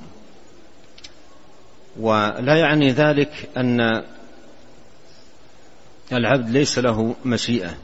ولا 1.99 2.55
يعني 2.55 2.91
ذلك 2.91 3.49
أن 3.57 4.03
العبد 6.13 6.49
ليس 6.49 6.79
له 6.79 7.15
مشيئة. 7.25 7.77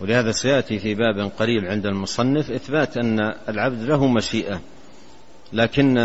ولهذا 0.00 0.30
سيأتي 0.32 0.78
في 0.78 0.94
باب 0.94 1.30
قريب 1.38 1.64
عند 1.64 1.86
المصنف 1.86 2.50
إثبات 2.50 2.96
أن 2.96 3.20
العبد 3.48 3.82
له 3.82 4.06
مشيئة. 4.06 4.60
لكن 5.52 5.98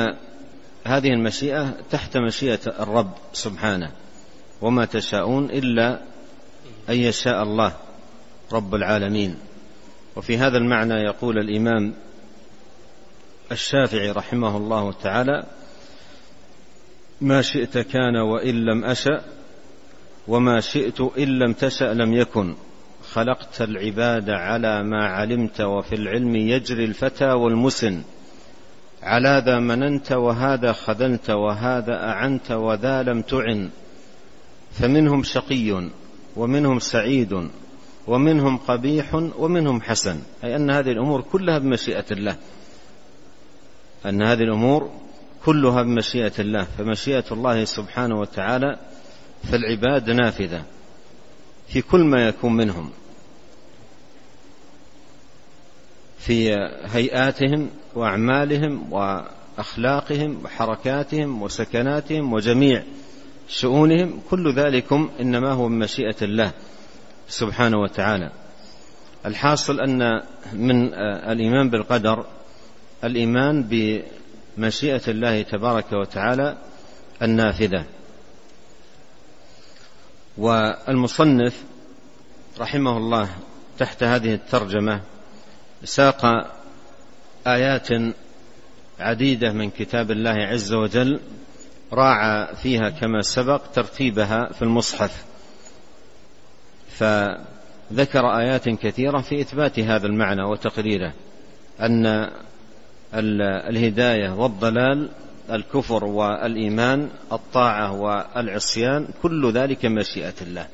هذه 0.85 1.07
المشيئة 1.07 1.73
تحت 1.91 2.17
مشيئة 2.17 2.59
الرب 2.79 3.11
سبحانه. 3.33 3.91
وما 4.63 4.85
تشاءون 4.85 5.45
إلا 5.45 5.99
أن 6.89 6.95
يشاء 6.95 7.43
الله 7.43 7.73
رب 8.51 8.75
العالمين. 8.75 9.35
وفي 10.15 10.37
هذا 10.37 10.57
المعنى 10.57 10.93
يقول 10.93 11.39
الإمام 11.39 11.93
الشافعي 13.51 14.11
رحمه 14.11 14.57
الله 14.57 14.91
تعالى 14.91 15.43
ما 17.21 17.41
شئت 17.41 17.77
كان 17.77 18.15
وإن 18.15 18.65
لم 18.65 18.85
أشأ 18.85 19.21
وما 20.27 20.59
شئت 20.59 21.01
إن 21.01 21.39
لم 21.39 21.53
تشأ 21.53 21.93
لم 21.93 22.13
يكن. 22.13 22.55
خلقت 23.11 23.61
العباد 23.61 24.29
على 24.29 24.83
ما 24.83 25.07
علمت 25.07 25.61
وفي 25.61 25.95
العلم 25.95 26.35
يجري 26.35 26.85
الفتى 26.85 27.31
والمسن. 27.31 28.01
على 29.03 29.43
ذا 29.45 29.59
مننت 29.59 30.11
وهذا 30.11 30.71
خذلت 30.71 31.29
وهذا 31.29 31.95
أعنت 32.03 32.51
وذا 32.51 33.03
لم 33.03 33.21
تعن. 33.21 33.69
فمنهم 34.73 35.23
شقي 35.23 35.89
ومنهم 36.35 36.79
سعيد 36.79 37.49
ومنهم 38.07 38.57
قبيح 38.57 39.15
ومنهم 39.37 39.81
حسن 39.81 40.19
أي 40.43 40.55
أن 40.55 40.71
هذه 40.71 40.91
الأمور 40.91 41.21
كلها 41.21 41.59
بمشيئة 41.59 42.05
الله. 42.11 42.37
أن 44.05 44.21
هذه 44.21 44.41
الأمور 44.43 44.91
كلها 45.45 45.81
بمشيئة 45.81 46.33
الله 46.39 46.67
فمشيئة 46.77 47.23
الله 47.31 47.65
سبحانه 47.65 48.19
وتعالى 48.19 48.79
في 49.43 49.55
العباد 49.55 50.09
نافذة 50.09 50.63
في 51.67 51.81
كل 51.81 52.03
ما 52.03 52.27
يكون 52.27 52.53
منهم. 52.53 52.89
في 56.17 56.53
هيئاتهم 56.85 57.69
وأعمالهم 57.95 58.93
وأخلاقهم 58.93 60.41
وحركاتهم 60.45 61.41
وسكناتهم 61.41 62.33
وجميع 62.33 62.83
شؤونهم 63.47 64.21
كل 64.29 64.55
ذلكم 64.55 65.11
إنما 65.19 65.51
هو 65.51 65.67
من 65.67 65.79
مشيئة 65.79 66.15
الله 66.21 66.51
سبحانه 67.27 67.77
وتعالى. 67.77 68.31
الحاصل 69.25 69.79
أن 69.79 70.21
من 70.53 70.93
الإيمان 70.93 71.69
بالقدر 71.69 72.25
الإيمان 73.03 73.63
بمشيئة 73.63 75.01
الله 75.07 75.41
تبارك 75.41 75.93
وتعالى 75.93 76.57
النافذة. 77.21 77.85
والمصنف 80.37 81.63
رحمه 82.59 82.97
الله 82.97 83.29
تحت 83.79 84.03
هذه 84.03 84.33
الترجمة 84.33 85.01
ساق 85.83 86.25
آيات 87.47 87.87
عديدة 88.99 89.51
من 89.51 89.69
كتاب 89.69 90.11
الله 90.11 90.31
عز 90.31 90.73
وجل 90.73 91.19
راعى 91.93 92.55
فيها 92.55 92.89
كما 92.89 93.21
سبق 93.21 93.61
ترتيبها 93.73 94.51
في 94.53 94.61
المصحف. 94.61 95.25
فذكر 96.89 98.37
آيات 98.37 98.69
كثيرة 98.69 99.21
في 99.21 99.41
إثبات 99.41 99.79
هذا 99.79 100.07
المعنى 100.07 100.43
وتقريره 100.43 101.13
أن 101.81 102.31
الهداية 103.69 104.29
والضلال 104.29 105.09
الكفر 105.51 106.05
والإيمان 106.05 107.09
الطاعة 107.31 107.91
والعصيان 108.01 109.07
كل 109.21 109.51
ذلك 109.51 109.85
مشيئة 109.85 110.33
الله. 110.41 110.67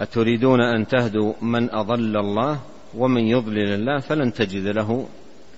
أتريدون 0.00 0.60
أن 0.60 0.86
تهدوا 0.86 1.34
من 1.42 1.70
أضل 1.74 2.16
الله 2.16 2.60
ومن 2.94 3.26
يضلل 3.26 3.74
الله 3.74 4.00
فلن 4.00 4.32
تجد 4.32 4.66
له 4.66 5.08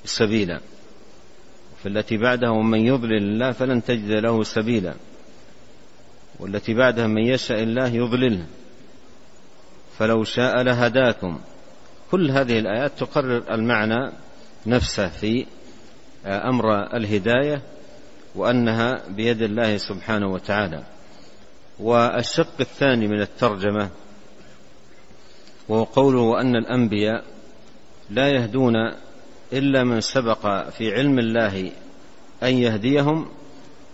سبيلا. 0.04 0.60
في 1.82 1.88
التي 1.88 2.16
بعدها 2.16 2.50
ومن 2.50 2.86
يضلل 2.86 3.22
الله 3.22 3.52
فلن 3.52 3.84
تجد 3.84 4.10
له 4.10 4.42
سبيلا. 4.42 4.94
والتي 6.40 6.74
بعدها 6.74 7.06
من 7.06 7.22
يشاء 7.22 7.62
الله 7.62 7.86
يضلله 7.86 8.46
فلو 9.98 10.24
شاء 10.24 10.62
لهداكم. 10.62 11.40
كل 12.10 12.30
هذه 12.30 12.58
الآيات 12.58 12.92
تقرر 12.98 13.54
المعنى 13.54 14.12
نفسه 14.66 15.08
في 15.08 15.46
أمر 16.26 16.96
الهداية 16.96 17.62
وأنها 18.34 19.02
بيد 19.08 19.42
الله 19.42 19.76
سبحانه 19.76 20.32
وتعالى. 20.32 20.82
والشق 21.80 22.60
الثاني 22.60 23.06
من 23.06 23.20
الترجمة 23.20 23.90
وهو 25.68 25.84
قوله 25.84 26.40
أن 26.40 26.56
الأنبياء 26.56 27.24
لا 28.10 28.28
يهدون 28.28 28.74
إلا 29.52 29.84
من 29.84 30.00
سبق 30.00 30.68
في 30.68 30.94
علم 30.94 31.18
الله 31.18 31.70
أن 32.42 32.54
يهديهم 32.54 33.28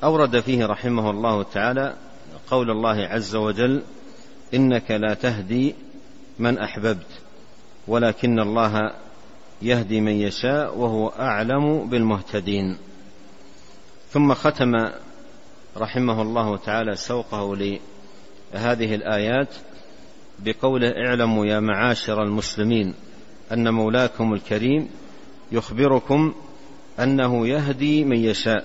أورد 0.05 0.41
فيه 0.41 0.67
رحمه 0.67 1.11
الله 1.11 1.43
تعالى 1.43 1.97
قول 2.51 2.71
الله 2.71 3.07
عز 3.07 3.37
وجل 3.37 3.83
إنك 4.55 4.91
لا 4.91 5.15
تهدي 5.15 5.75
من 6.39 6.59
أحببت 6.59 7.07
ولكن 7.89 8.41
الله 8.41 8.91
يهدي 9.63 10.01
من 10.01 10.13
يشاء 10.13 10.79
وهو 10.79 11.09
أعلم 11.09 11.89
بالمهتدين. 11.89 12.79
ثم 14.11 14.35
ختم 14.35 14.73
رحمه 15.77 16.23
الله 16.23 16.57
تعالى 16.57 16.97
سوقه 16.97 17.57
لهذه 18.55 18.95
الآيات 18.95 19.49
بقوله 20.39 20.89
اعلموا 20.89 21.47
يا 21.47 21.61
معاشر 21.61 22.23
المسلمين 22.23 22.95
أن 23.53 23.75
مولاكم 23.75 24.35
الكريم 24.35 24.89
يخبركم 25.53 26.35
أنه 27.01 27.49
يهدي 27.49 28.05
من 28.05 28.17
يشاء 28.17 28.65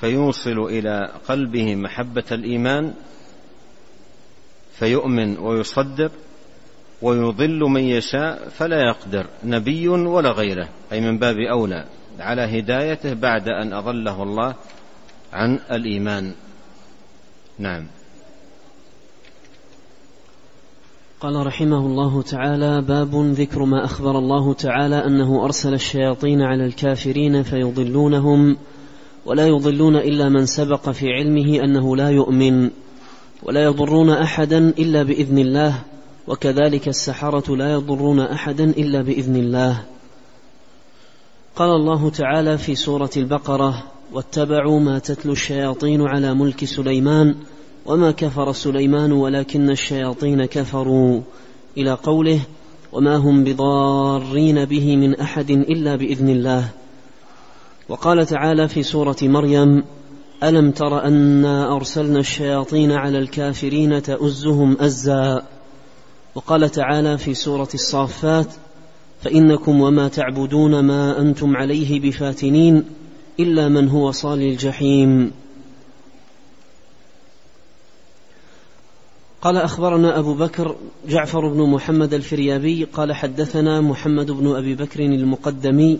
فيوصل 0.00 0.58
إلى 0.58 1.12
قلبه 1.28 1.74
محبة 1.74 2.24
الإيمان 2.32 2.94
فيؤمن 4.78 5.38
ويصدق 5.38 6.12
ويضل 7.02 7.58
من 7.58 7.82
يشاء 7.82 8.48
فلا 8.48 8.80
يقدر 8.88 9.26
نبي 9.44 9.88
ولا 9.88 10.30
غيره. 10.30 10.68
أي 10.92 11.00
من 11.00 11.18
باب 11.18 11.36
أولى 11.38 11.84
على 12.20 12.58
هدايته 12.58 13.14
بعد 13.14 13.48
أن 13.48 13.72
أضله 13.72 14.22
الله 14.22 14.54
عن 15.32 15.58
الإيمان. 15.70 16.34
نعم. 17.58 17.86
قال 21.20 21.46
رحمه 21.46 21.78
الله 21.78 22.22
تعالى 22.22 22.82
باب 22.82 23.14
ذكر 23.14 23.64
ما 23.64 23.84
أخبر 23.84 24.18
الله 24.18 24.54
تعالى 24.54 25.06
أنه 25.06 25.44
أرسل 25.44 25.74
الشياطين 25.74 26.42
على 26.42 26.66
الكافرين 26.66 27.42
فيضلونهم 27.42 28.56
ولا 29.26 29.46
يضلون 29.46 29.96
إلا 29.96 30.28
من 30.28 30.46
سبق 30.46 30.90
في 30.90 31.06
علمه 31.08 31.64
أنه 31.64 31.96
لا 31.96 32.10
يؤمن 32.10 32.70
ولا 33.42 33.64
يضرون 33.64 34.10
أحدا 34.10 34.58
إلا 34.58 35.02
بإذن 35.02 35.38
الله 35.38 35.82
وكذلك 36.28 36.88
السحرة 36.88 37.56
لا 37.56 37.72
يضرون 37.72 38.20
أحدا 38.20 38.64
إلا 38.64 39.02
بإذن 39.02 39.36
الله. 39.36 39.82
قال 41.56 41.70
الله 41.70 42.10
تعالى 42.10 42.58
في 42.58 42.74
سورة 42.74 43.10
البقرة 43.16 43.82
واتبعوا 44.12 44.80
ما 44.80 44.98
تتلو 44.98 45.32
الشياطين 45.32 46.02
على 46.02 46.34
ملك 46.34 46.64
سليمان 46.64 47.34
وما 47.86 48.10
كفر 48.10 48.52
سليمان 48.52 49.12
ولكن 49.12 49.70
الشياطين 49.70 50.44
كفروا 50.44 51.20
إلى 51.76 51.92
قوله 51.92 52.40
وما 52.92 53.16
هم 53.16 53.44
بضارين 53.44 54.64
به 54.64 54.96
من 54.96 55.14
احد 55.20 55.50
الا 55.50 55.96
باذن 55.96 56.28
الله. 56.28 56.68
وقال 57.88 58.26
تعالى 58.26 58.68
في 58.68 58.82
سوره 58.82 59.16
مريم 59.22 59.84
الم 60.42 60.70
تر 60.70 61.04
انا 61.04 61.76
ارسلنا 61.76 62.18
الشياطين 62.18 62.92
على 62.92 63.18
الكافرين 63.18 64.02
تؤزهم 64.02 64.76
ازا. 64.80 65.42
وقال 66.34 66.70
تعالى 66.70 67.18
في 67.18 67.34
سوره 67.34 67.68
الصافات 67.74 68.54
فانكم 69.22 69.80
وما 69.80 70.08
تعبدون 70.08 70.80
ما 70.80 71.20
أنتم 71.20 71.56
عليه 71.56 72.00
بفاتنين 72.00 72.84
الا 73.40 73.68
من 73.68 73.88
هو 73.88 74.10
صال 74.10 74.42
الجحيم. 74.42 75.32
قال 79.42 79.56
أخبرنا 79.56 80.18
أبو 80.18 80.34
بكر 80.34 80.76
جعفر 81.08 81.48
بن 81.48 81.62
محمد 81.62 82.14
الفريابي 82.14 82.84
قال 82.84 83.12
حدثنا 83.12 83.80
محمد 83.80 84.30
بن 84.30 84.56
أبي 84.56 84.74
بكر 84.74 85.00
المقدمي 85.00 85.98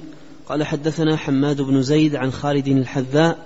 قال 0.49 0.65
حدثنا 0.65 1.17
حماد 1.17 1.63
بن 1.63 1.83
زيد 1.83 2.17
عن 2.17 2.31
خالد 2.31 2.69
الحذاء 2.69 3.39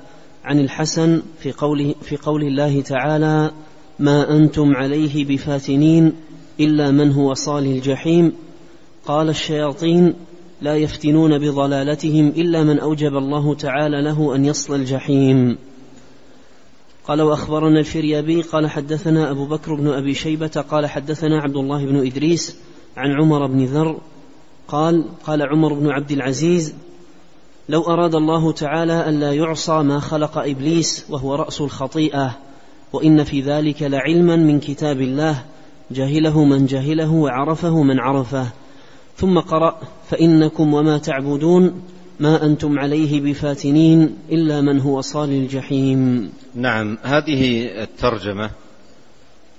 عن 0.44 0.60
الحسن 0.60 1.22
في 1.38 1.52
قوله 1.52 1.94
في 2.02 2.16
قول 2.16 2.42
الله 2.42 2.80
تعالى 2.80 3.50
ما 3.98 4.36
أنتم 4.36 4.76
عليه 4.76 5.24
بفاتنين 5.24 6.12
إلا 6.60 6.90
من 6.90 7.12
هو 7.12 7.34
صال 7.34 7.66
الجحيم 7.66 8.32
قال 9.06 9.28
الشياطين 9.28 10.14
لا 10.62 10.76
يفتنون 10.76 11.38
بضلالتهم 11.38 12.28
إلا 12.28 12.64
من 12.64 12.78
أوجب 12.78 13.16
الله 13.16 13.54
تعالى 13.54 14.02
له 14.02 14.34
أن 14.34 14.44
يصل 14.44 14.74
الجحيم 14.74 15.58
قال 17.08 17.22
وأخبرنا 17.22 17.80
الفريابي 17.80 18.42
قال 18.42 18.70
حدثنا 18.70 19.30
أبو 19.30 19.46
بكر 19.46 19.74
بن 19.74 19.88
أبي 19.88 20.14
شيبة 20.14 20.64
قال 20.70 20.86
حدثنا 20.86 21.40
عبد 21.40 21.56
الله 21.56 21.86
بن 21.86 22.06
إدريس 22.06 22.56
عن 22.96 23.10
عمر 23.20 23.46
بن 23.46 23.64
ذر 23.64 24.00
قال 24.68 25.04
قال 25.24 25.42
عمر 25.42 25.72
بن 25.72 25.90
عبد 25.90 26.12
العزيز 26.12 26.74
لو 27.68 27.82
أراد 27.82 28.14
الله 28.14 28.52
تعالى 28.52 29.08
الا 29.08 29.32
يعصى 29.32 29.82
ما 29.82 30.00
خلق 30.00 30.38
إبليس 30.38 31.04
وهو 31.10 31.34
رأس 31.34 31.60
الخطيئة 31.60 32.36
وإن 32.92 33.24
في 33.24 33.40
ذلك 33.40 33.82
لعلما 33.82 34.36
من 34.36 34.60
كتاب 34.60 35.00
الله 35.00 35.44
جهله 35.90 36.44
من 36.44 36.66
جهله 36.66 37.12
وعرفه 37.12 37.82
من 37.82 38.00
عرفه 38.00 38.46
ثم 39.16 39.38
قرأ 39.38 39.80
فإنكم 40.10 40.74
وما 40.74 40.98
تعبدون 40.98 41.82
ما 42.20 42.44
أنتم 42.44 42.78
عليه 42.78 43.20
بفاتنين 43.20 44.16
إلا 44.32 44.60
من 44.60 44.80
هو 44.80 45.00
صال 45.00 45.30
الجحيم. 45.30 46.32
نعم 46.54 46.98
هذه 47.02 47.66
الترجمة 47.82 48.50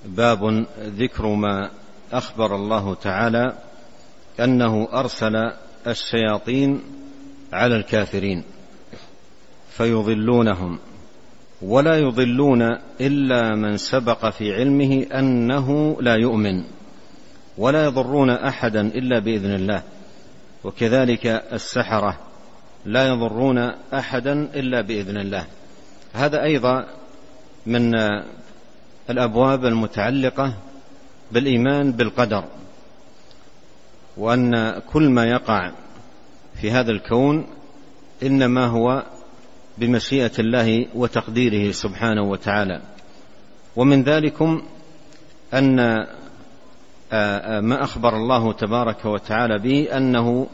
باب 0.05 0.65
ذكر 0.79 1.27
ما 1.27 1.69
أخبر 2.13 2.55
الله 2.55 2.93
تعالى 2.93 3.53
أنه 4.39 4.87
أرسل 4.93 5.51
الشياطين 5.87 6.81
على 7.53 7.75
الكافرين 7.75 8.43
فيضلونهم 9.69 10.79
ولا 11.61 11.97
يضلون 11.97 12.61
إلا 13.01 13.55
من 13.55 13.77
سبق 13.77 14.29
في 14.29 14.53
علمه 14.53 15.05
أنه 15.19 15.97
لا 16.01 16.15
يؤمن 16.15 16.63
ولا 17.57 17.85
يضرون 17.85 18.29
أحدا 18.29 18.81
إلا 18.81 19.19
بإذن 19.19 19.55
الله 19.55 19.83
وكذلك 20.63 21.25
السحرة 21.27 22.30
لا 22.85 23.07
يضرون 23.07 23.57
أحدا 23.93 24.33
إلا 24.33 24.81
بإذن 24.81 25.17
الله. 25.17 25.45
هذا 26.13 26.43
أيضا 26.43 26.87
من 27.65 27.95
الأبواب 29.09 29.65
المتعلقة 29.65 30.53
بالإيمان 31.31 31.91
بالقدر 31.91 32.43
وأن 34.17 34.79
كل 34.93 35.09
ما 35.09 35.25
يقع 35.25 35.71
في 36.61 36.71
هذا 36.71 36.91
الكون 36.91 37.47
إنما 38.23 38.65
هو 38.65 39.03
بمشيئة 39.77 40.31
الله 40.39 40.87
وتقديره 40.95 41.71
سبحانه 41.71 42.23
وتعالى. 42.23 42.81
ومن 43.75 44.03
ذلكم 44.03 44.61
أن 45.53 45.75
ما 47.61 47.83
أخبر 47.83 48.15
الله 48.15 48.53
تبارك 48.53 49.05
وتعالى 49.05 49.59
به 49.59 49.97
أنه 49.97 50.47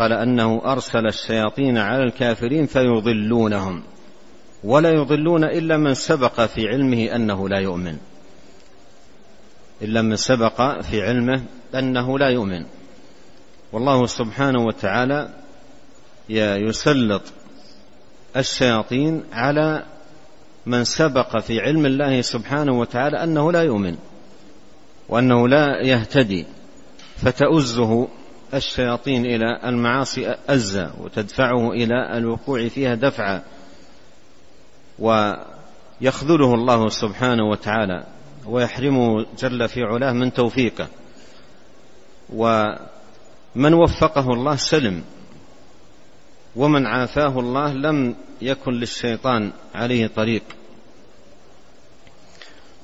قال 0.00 0.12
أنه 0.12 0.62
أرسل 0.64 1.06
الشياطين 1.06 1.78
على 1.78 2.02
الكافرين 2.02 2.66
فيضلونهم 2.66 3.82
ولا 4.64 4.90
يضلون 4.90 5.44
إلا 5.44 5.76
من 5.76 5.94
سبق 5.94 6.40
في 6.40 6.68
علمه 6.68 7.14
أنه 7.14 7.48
لا 7.48 7.58
يؤمن. 7.58 7.96
إلا 9.82 10.02
من 10.02 10.16
سبق 10.16 10.80
في 10.80 11.02
علمه 11.02 11.42
أنه 11.74 12.18
لا 12.18 12.28
يؤمن. 12.28 12.66
والله 13.72 14.06
سبحانه 14.06 14.66
وتعالى 14.66 15.28
يسلط 16.68 17.22
الشياطين 18.36 19.22
على 19.32 19.84
من 20.66 20.84
سبق 20.84 21.38
في 21.38 21.60
علم 21.60 21.86
الله 21.86 22.20
سبحانه 22.20 22.78
وتعالى 22.78 23.24
أنه 23.24 23.52
لا 23.52 23.62
يؤمن 23.62 23.96
وأنه 25.08 25.48
لا 25.48 25.80
يهتدي. 25.82 26.46
فتؤزه 27.16 28.08
الشياطين 28.54 29.26
إلى 29.26 29.60
المعاصي 29.64 30.34
أزا 30.48 30.92
وتدفعه 31.00 31.72
إلى 31.72 32.18
الوقوع 32.18 32.68
فيها 32.68 32.94
دفعا 32.94 33.42
ويخذله 34.98 36.54
الله 36.54 36.88
سبحانه 36.88 37.48
وتعالى 37.50 38.06
ويحرمه 38.46 39.26
جل 39.38 39.68
في 39.68 39.82
علاه 39.82 40.12
من 40.12 40.32
توفيقه. 40.32 40.88
ومن 42.32 43.74
وفقه 43.74 44.26
الله 44.32 44.56
سلم 44.56 45.04
ومن 46.56 46.86
عافاه 46.86 47.40
الله 47.40 47.72
لم 47.72 48.14
يكن 48.42 48.72
للشيطان 48.72 49.52
عليه 49.74 50.06
طريق. 50.06 50.42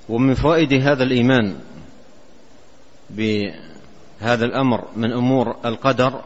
ومن 0.09 0.35
فوائد 0.35 0.73
هذا 0.73 1.03
الإيمان 1.03 1.59
هذا 4.21 4.45
الأمر 4.45 4.85
من 4.97 5.13
أمور 5.13 5.57
القدر 5.65 6.23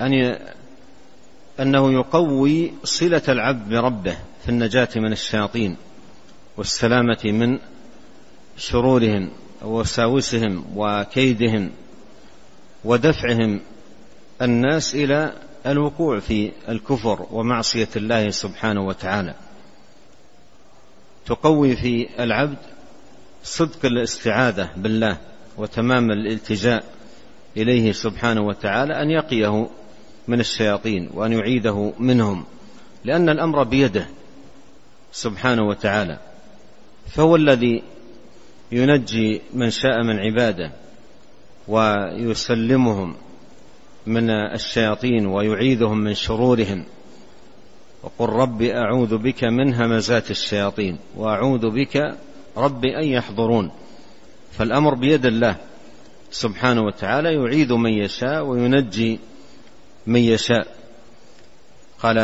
أن 0.00 0.38
أنه 1.60 1.92
يقوي 1.92 2.72
صلة 2.84 3.22
العبد 3.28 3.68
بربه 3.68 4.16
في 4.44 4.48
النجاة 4.48 4.88
من 4.96 5.12
الشياطين 5.12 5.76
والسلامة 6.56 7.20
من 7.24 7.58
شرورهم 8.56 9.30
ووساوسهم 9.62 10.64
وكيدهم 10.76 11.70
ودفعهم 12.84 13.60
الناس 14.42 14.94
إلى 14.94 15.32
الوقوع 15.66 16.20
في 16.20 16.52
الكفر 16.68 17.26
ومعصية 17.30 17.88
الله 17.96 18.30
سبحانه 18.30 18.86
وتعالى. 18.86 19.34
تقوي 21.26 21.76
في 21.76 22.08
العبد 22.18 22.58
صدق 23.42 23.84
الاستعاذة 23.84 24.70
بالله. 24.76 25.18
وتمام 25.58 26.10
الالتجاء 26.10 26.84
إليه 27.56 27.92
سبحانه 27.92 28.40
وتعالى 28.40 29.02
أن 29.02 29.10
يقيه 29.10 29.68
من 30.28 30.40
الشياطين 30.40 31.10
وأن 31.14 31.32
يعيده 31.32 31.92
منهم 31.98 32.44
لأن 33.04 33.28
الأمر 33.28 33.62
بيده 33.62 34.06
سبحانه 35.12 35.62
وتعالى. 35.62 36.18
فهو 37.08 37.36
الذي 37.36 37.82
ينجي 38.72 39.40
من 39.54 39.70
شاء 39.70 40.02
من 40.02 40.18
عباده 40.18 40.72
ويسلمهم 41.68 43.14
من 44.06 44.30
الشياطين 44.30 45.26
ويعيذهم 45.26 45.98
من 45.98 46.14
شرورهم. 46.14 46.84
وقل 48.02 48.28
رب 48.28 48.62
أعوذ 48.62 49.18
بك 49.18 49.44
من 49.44 49.74
همزات 49.74 50.30
الشياطين 50.30 50.98
وأعوذ 51.16 51.70
بك 51.70 52.16
رب 52.56 52.84
أن 52.84 53.04
يحضرون. 53.04 53.70
فالأمر 54.58 54.94
بيد 54.94 55.26
الله 55.26 55.56
سبحانه 56.30 56.82
وتعالى 56.82 57.34
يعيذ 57.34 57.72
من 57.72 57.90
يشاء 57.90 58.44
وينجي 58.44 59.20
من 60.06 60.20
يشاء. 60.20 60.66
قال 62.02 62.18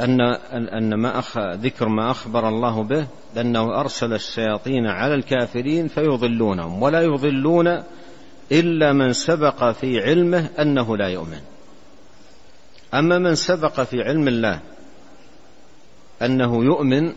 أن 0.00 0.20
أن 0.50 0.94
ما 0.94 1.18
أخ 1.18 1.38
ذكر 1.38 1.88
ما 1.88 2.10
أخبر 2.10 2.48
الله 2.48 2.82
به 2.82 3.06
أنه 3.40 3.80
أرسل 3.80 4.12
الشياطين 4.12 4.86
على 4.86 5.14
الكافرين 5.14 5.88
فيضلونهم 5.88 6.82
ولا 6.82 7.02
يضلون 7.02 7.82
إلا 8.52 8.92
من 8.92 9.12
سبق 9.12 9.70
في 9.70 10.00
علمه 10.00 10.50
أنه 10.58 10.96
لا 10.96 11.08
يؤمن. 11.08 11.40
أما 12.94 13.18
من 13.18 13.34
سبق 13.34 13.80
في 13.80 14.02
علم 14.02 14.28
الله 14.28 14.60
أنه 16.22 16.64
يؤمن 16.64 17.12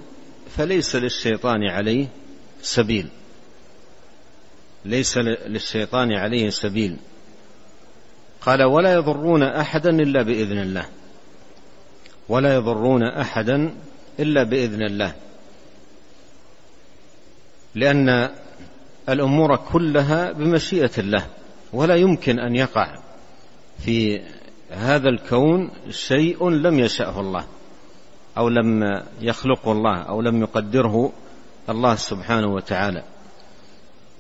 فليس 0.58 0.95
للشيطان 0.95 1.63
عليه 1.69 2.08
سبيل. 2.62 3.08
ليس 4.85 5.17
للشيطان 5.17 6.11
عليه 6.11 6.49
سبيل. 6.49 6.97
قال 8.41 8.63
ولا 8.63 8.93
يضرون 8.93 9.43
أحدا 9.43 9.89
إلا 9.89 10.23
بإذن 10.23 10.57
الله. 10.57 10.85
ولا 12.29 12.55
يضرون 12.55 13.03
أحدا 13.03 13.75
إلا 14.19 14.43
بإذن 14.43 14.81
الله. 14.81 15.15
لأن 17.75 18.29
الأمور 19.09 19.55
كلها 19.55 20.31
بمشيئة 20.31 20.91
الله 20.97 21.25
ولا 21.73 21.95
يمكن 21.95 22.39
أن 22.39 22.55
يقع 22.55 22.99
في 23.79 24.21
هذا 24.71 25.09
الكون 25.09 25.71
شيء 25.89 26.49
لم 26.49 26.79
يشأه 26.79 27.19
الله 27.19 27.45
أو 28.37 28.49
لم 28.49 28.83
يخلقه 29.21 29.71
الله 29.71 30.01
أو 30.01 30.21
لم 30.21 30.41
يقدره 30.41 31.11
الله 31.69 31.95
سبحانه 31.95 32.47
وتعالى. 32.53 33.03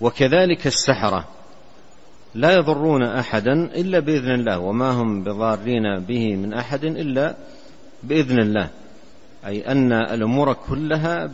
وكذلك 0.01 0.67
السحرة. 0.67 1.27
لا 2.35 2.53
يضرون 2.53 3.03
أحدا 3.03 3.53
إلا 3.53 3.99
بإذن 3.99 4.31
الله 4.31 4.59
وما 4.59 4.91
هم 4.91 5.23
بضارين 5.23 5.99
به 5.99 6.35
من 6.35 6.53
أحد 6.53 6.83
إلا 6.83 7.35
بإذن 8.03 8.39
الله. 8.39 8.69
أي 9.45 9.71
أن 9.71 9.93
الأمور 9.93 10.53
كلها 10.53 11.29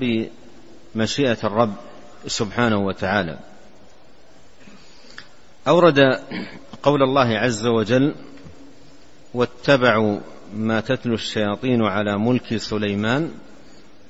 بمشيئة 0.95 1.37
الرب 1.43 1.73
سبحانه 2.27 2.77
وتعالى. 2.77 3.39
أورد 5.67 5.99
قول 6.83 7.03
الله 7.03 7.37
عز 7.37 7.65
وجل 7.65 8.15
واتبعوا 9.33 10.19
ما 10.55 10.79
تتلو 10.79 11.13
الشياطين 11.13 11.81
على 11.81 12.17
ملك 12.17 12.57
سليمان 12.57 13.31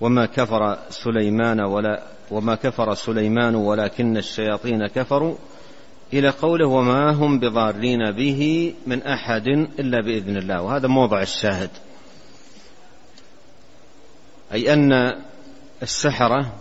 وما 0.01 0.25
كفر 0.25 0.77
سليمان 0.89 1.59
ولا 1.59 2.03
وما 2.31 2.55
كفر 2.55 2.93
سليمان 2.93 3.55
ولكن 3.55 4.17
الشياطين 4.17 4.87
كفروا 4.87 5.35
إلى 6.13 6.29
قوله 6.29 6.67
وما 6.67 7.11
هم 7.11 7.39
بضارين 7.39 8.11
به 8.11 8.73
من 8.87 9.03
أحد 9.03 9.47
إلا 9.79 10.01
بإذن 10.01 10.37
الله. 10.37 10.61
وهذا 10.61 10.87
موضع 10.87 11.21
الشاهد. 11.21 11.69
أي 14.53 14.73
أن 14.73 15.21
السحرة 15.81 16.53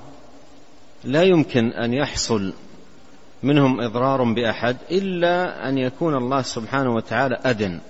لا 1.05 1.22
يمكن 1.22 1.72
أن 1.72 1.94
يحصل 1.94 2.53
منهم 3.42 3.81
إضرار 3.81 4.33
بأحد 4.33 4.77
إلا 4.90 5.68
أن 5.68 5.79
يكون 5.79 6.14
الله 6.14 6.42
سبحانه 6.42 6.94
وتعالى 6.94 7.35
أذن. 7.35 7.81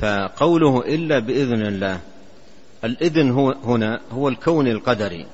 فقوله 0.00 0.80
إلا 0.80 1.18
بإذن 1.18 1.66
الله 1.66 2.00
الإذن 2.84 3.30
هو 3.30 3.50
هنا 3.50 4.00
هو 4.12 4.28
الكون 4.28 4.66
القدري. 4.68 5.26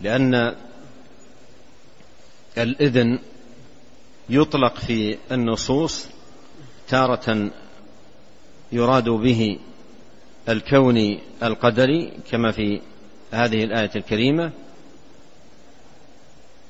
لأن 0.00 0.54
الإذن 2.58 3.18
يطلق 4.28 4.76
في 4.76 5.18
النصوص 5.32 6.08
تارة 6.88 7.50
يراد 8.72 9.08
به 9.08 9.58
الكون 10.48 11.18
القدري 11.42 12.12
كما 12.30 12.50
في 12.50 12.80
هذه 13.32 13.64
الآية 13.64 13.90
الكريمة 13.96 14.52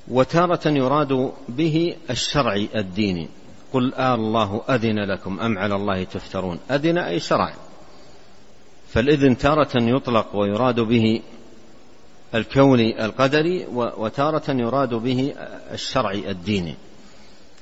وتارة 0.08 0.68
يراد 0.68 1.32
به 1.48 1.96
الشرعي 2.10 2.68
الديني. 2.76 3.28
قل 3.72 3.94
آه 3.94 4.14
الله 4.14 4.62
أذن 4.70 4.98
لكم 4.98 5.40
أم 5.40 5.58
على 5.58 5.74
الله 5.74 6.04
تفترون. 6.04 6.58
أذن 6.70 6.98
أي 6.98 7.20
شرع. 7.20 7.54
فالإذن 8.88 9.38
تارة 9.38 9.70
يطلق 9.74 10.36
ويراد 10.36 10.80
به 10.80 11.22
الكوني 12.34 13.04
القدري 13.04 13.66
وتارة 13.72 14.50
يراد 14.50 14.94
به 14.94 15.34
الشرعي 15.72 16.30
الديني. 16.30 16.74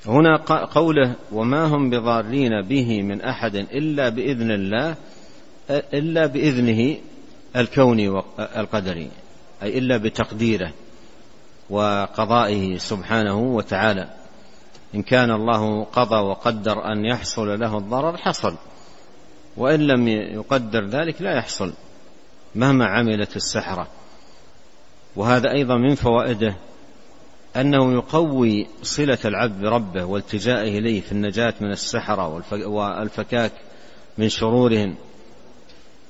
هنا 0.05 0.37
قوله 0.65 1.15
وما 1.31 1.65
هم 1.65 1.89
بضارين 1.89 2.61
به 2.61 3.01
من 3.01 3.21
أحد 3.21 3.55
إلا 3.55 4.09
بإذن 4.09 4.51
الله 4.51 4.95
إلا 5.69 6.25
بإذنه 6.25 6.97
الكوني 7.55 8.21
القدري 8.39 9.09
أي 9.63 9.77
إلا 9.77 9.97
بتقديره 9.97 10.71
وقضائه 11.69 12.77
سبحانه 12.77 13.37
وتعالى. 13.37 14.09
إن 14.95 15.03
كان 15.03 15.31
الله 15.31 15.83
قضى 15.83 16.15
وقدر 16.15 16.91
أن 16.91 17.05
يحصل 17.05 17.59
له 17.59 17.77
الضرر 17.77 18.17
حصل 18.17 18.55
وإن 19.57 19.79
لم 19.79 20.07
يقدر 20.07 20.85
ذلك 20.85 21.21
لا 21.21 21.37
يحصل 21.37 21.73
مهما 22.55 22.85
عملت 22.85 23.35
السحرة. 23.35 23.87
وهذا 25.15 25.51
أيضا 25.51 25.77
من 25.77 25.95
فوائده 25.95 26.55
أنه 27.55 27.93
يقوي 27.93 28.67
صلة 28.83 29.17
العبد 29.25 29.61
بربه 29.61 30.05
والتجائه 30.05 30.79
إليه 30.79 31.01
في 31.01 31.11
النجاة 31.11 31.53
من 31.61 31.71
السحرة 31.71 32.43
والفكاك 32.51 33.51
من 34.17 34.29
شرورهم 34.29 34.95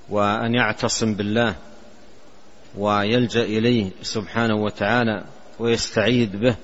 وأن 0.10 0.54
يعتصم 0.54 1.14
بالله 1.14 1.56
ويلجأ 2.78 3.44
إليه 3.44 3.92
سبحانه 4.02 4.56
وتعالى 4.56 5.24
ويستعيذ 5.60 6.38
به. 6.38 6.56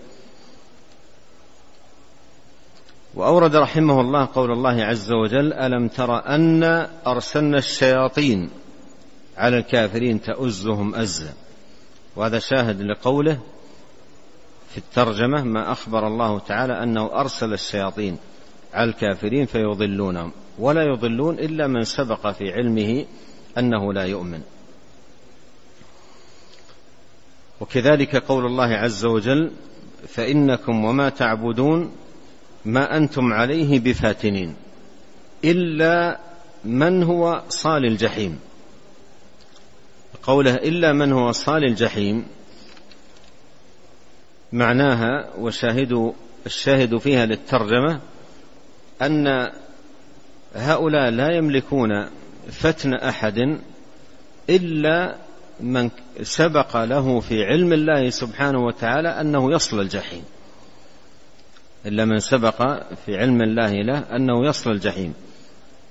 وأورد 3.14 3.56
رحمه 3.56 4.02
الله 4.02 4.30
قول 4.34 4.52
الله 4.52 4.84
عز 4.84 5.12
وجل 5.12 5.54
ألم 5.54 5.88
تر 5.88 6.28
أن 6.28 6.64
أرسلنا 7.08 7.58
الشياطين 7.58 8.50
على 9.38 9.58
الكافرين 9.58 10.22
تؤزهم 10.22 10.96
أزا 10.96 11.34
وهذا 12.16 12.40
شاهد 12.40 12.82
لقوله 12.82 13.40
في 14.70 14.78
الترجمة 14.78 15.44
ما 15.44 15.72
أخبر 15.72 16.08
الله 16.08 16.40
تعالى 16.40 16.84
أنه 16.84 17.20
أرسل 17.20 17.54
الشياطين 17.54 18.18
على 18.74 18.90
الكافرين 18.90 19.46
فيضلونهم 19.46 20.32
ولا 20.60 20.84
يضلون 20.84 21.40
إلا 21.40 21.68
من 21.68 21.84
سبق 21.84 22.32
في 22.32 22.52
علمه 22.52 23.06
أنه 23.58 23.94
لا 23.94 24.06
يؤمن. 24.06 24.42
وكذلك 27.62 28.16
قول 28.16 28.46
الله 28.46 28.68
عز 28.68 29.06
وجل 29.06 29.52
فإنكم 30.08 30.86
وما 30.86 31.10
تعبدون 31.10 31.92
ما 32.66 32.98
أنتم 32.98 33.34
عليه 33.34 33.80
بفاتنين 33.80 34.56
إلا 35.46 36.20
من 36.66 37.04
هو 37.04 37.44
صال 37.50 37.86
الجحيم. 37.86 38.40
قوله 40.24 40.56
إلا 40.56 40.94
من 40.94 41.12
هو 41.12 41.32
صال 41.32 41.64
الجحيم 41.64 42.26
معناها 44.54 45.30
وشاهد 45.38 46.14
الشاهد 46.46 46.98
فيها 46.98 47.26
للترجمة 47.26 48.00
أن 49.02 49.52
هؤلاء 50.56 51.10
لا 51.10 51.36
يملكون 51.38 52.10
فتن 52.52 52.94
أحد 52.94 53.60
إلا 54.50 55.16
من 55.60 55.90
سبق 56.22 56.84
له 56.84 57.20
في 57.20 57.44
علم 57.44 57.74
الله 57.74 58.10
سبحانه 58.10 58.60
وتعالى 58.66 59.10
أنه 59.10 59.54
يصل 59.54 59.80
الجحيم. 59.80 60.24
إلا 61.86 62.06
من 62.06 62.20
سبق 62.20 62.84
في 63.06 63.18
علم 63.18 63.42
الله 63.42 63.72
له 63.72 64.00
أنه 64.00 64.48
يصل 64.48 64.72
الجحيم. 64.72 65.14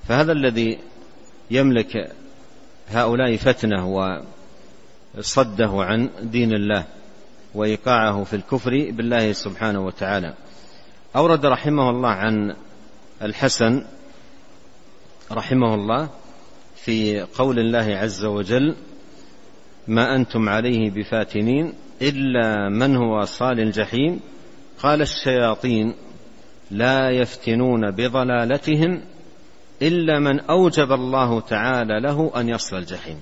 فهذا 0.08 0.32
الذي 0.32 0.78
يملك 1.50 2.12
هؤلاء 2.90 3.36
فتنة 3.36 3.86
وصده 5.18 5.70
عن 5.72 6.10
دين 6.22 6.52
الله 6.52 6.84
وإيقاعه 7.54 8.24
في 8.24 8.36
الكفر 8.36 8.90
بالله 8.90 9.32
سبحانه 9.32 9.86
وتعالى. 9.86 10.34
أورد 11.16 11.46
رحمه 11.46 11.90
الله 11.90 12.08
عن 12.08 12.56
الحسن 13.22 13.84
رحمه 15.32 15.74
الله 15.74 16.08
في 16.76 17.20
قول 17.20 17.58
الله 17.58 17.96
عز 17.96 18.24
وجل 18.24 18.76
ما 19.88 20.16
أنتم 20.16 20.48
عليه 20.48 20.90
بفاتنين 20.90 21.72
إلا 22.02 22.68
من 22.68 22.96
هو 22.96 23.24
صال 23.24 23.60
الجحيم 23.60 24.20
قال 24.82 25.02
الشياطين 25.02 25.94
لا 26.70 27.10
يفتنون 27.10 27.90
بضلالتهم 27.90 29.00
إلا 29.82 30.18
من 30.18 30.40
أوجب 30.40 30.92
الله 30.92 31.40
تعالى 31.40 32.00
له 32.00 32.32
أن 32.36 32.48
يصل 32.48 32.76
الجحيم. 32.76 33.20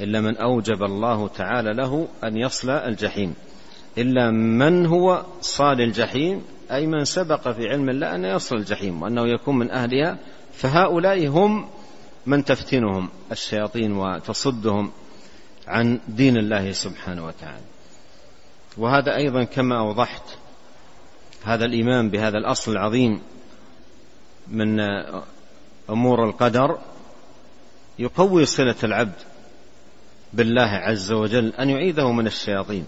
إلا 0.00 0.20
من 0.20 0.36
أوجب 0.36 0.82
الله 0.82 1.28
تعالى 1.28 1.72
له 1.72 2.08
أن 2.24 2.36
يصل 2.36 2.70
الجحيم. 2.70 3.34
إلا 3.98 4.30
من 4.30 4.86
هو 4.86 5.24
صال 5.40 5.80
الجحيم 5.80 6.42
أي 6.70 6.86
من 6.86 7.04
سبق 7.04 7.48
في 7.48 7.68
علم 7.68 7.88
الله 7.88 8.14
أن 8.14 8.24
يصل 8.24 8.56
الجحيم 8.56 9.02
وأنه 9.02 9.26
يكون 9.28 9.58
من 9.58 9.70
أهلها 9.70 10.18
فهؤلاء 10.52 11.28
هم 11.28 11.68
من 12.26 12.44
تفتنهم 12.44 13.08
الشياطين 13.32 13.92
وتصدهم 13.92 14.92
عن 15.68 16.00
دين 16.08 16.36
الله 16.36 16.72
سبحانه 16.72 17.26
وتعالى. 17.26 17.64
وهذا 18.78 19.16
أيضا 19.16 19.44
كما 19.44 19.78
أوضحت 19.78 20.22
هذا 21.44 21.64
الإيمان 21.64 22.10
بهذا 22.10 22.38
الأصل 22.38 22.72
العظيم 22.72 23.20
من 24.48 24.80
أمور 25.90 26.24
القدر 26.24 26.78
يقوي 27.98 28.44
صلة 28.44 28.74
العبد 28.84 29.14
بالله 30.32 30.62
عز 30.62 31.12
وجل 31.12 31.52
أن 31.60 31.70
يعيذه 31.70 32.12
من 32.12 32.26
الشياطين. 32.26 32.84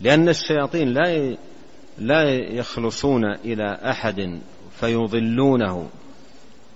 لأن 0.00 0.28
الشياطين 0.28 0.88
لا 0.88 1.36
لا 1.98 2.22
يخلصون 2.32 3.24
إلى 3.24 3.78
أحد 3.90 4.40
فيضلونه 4.80 5.88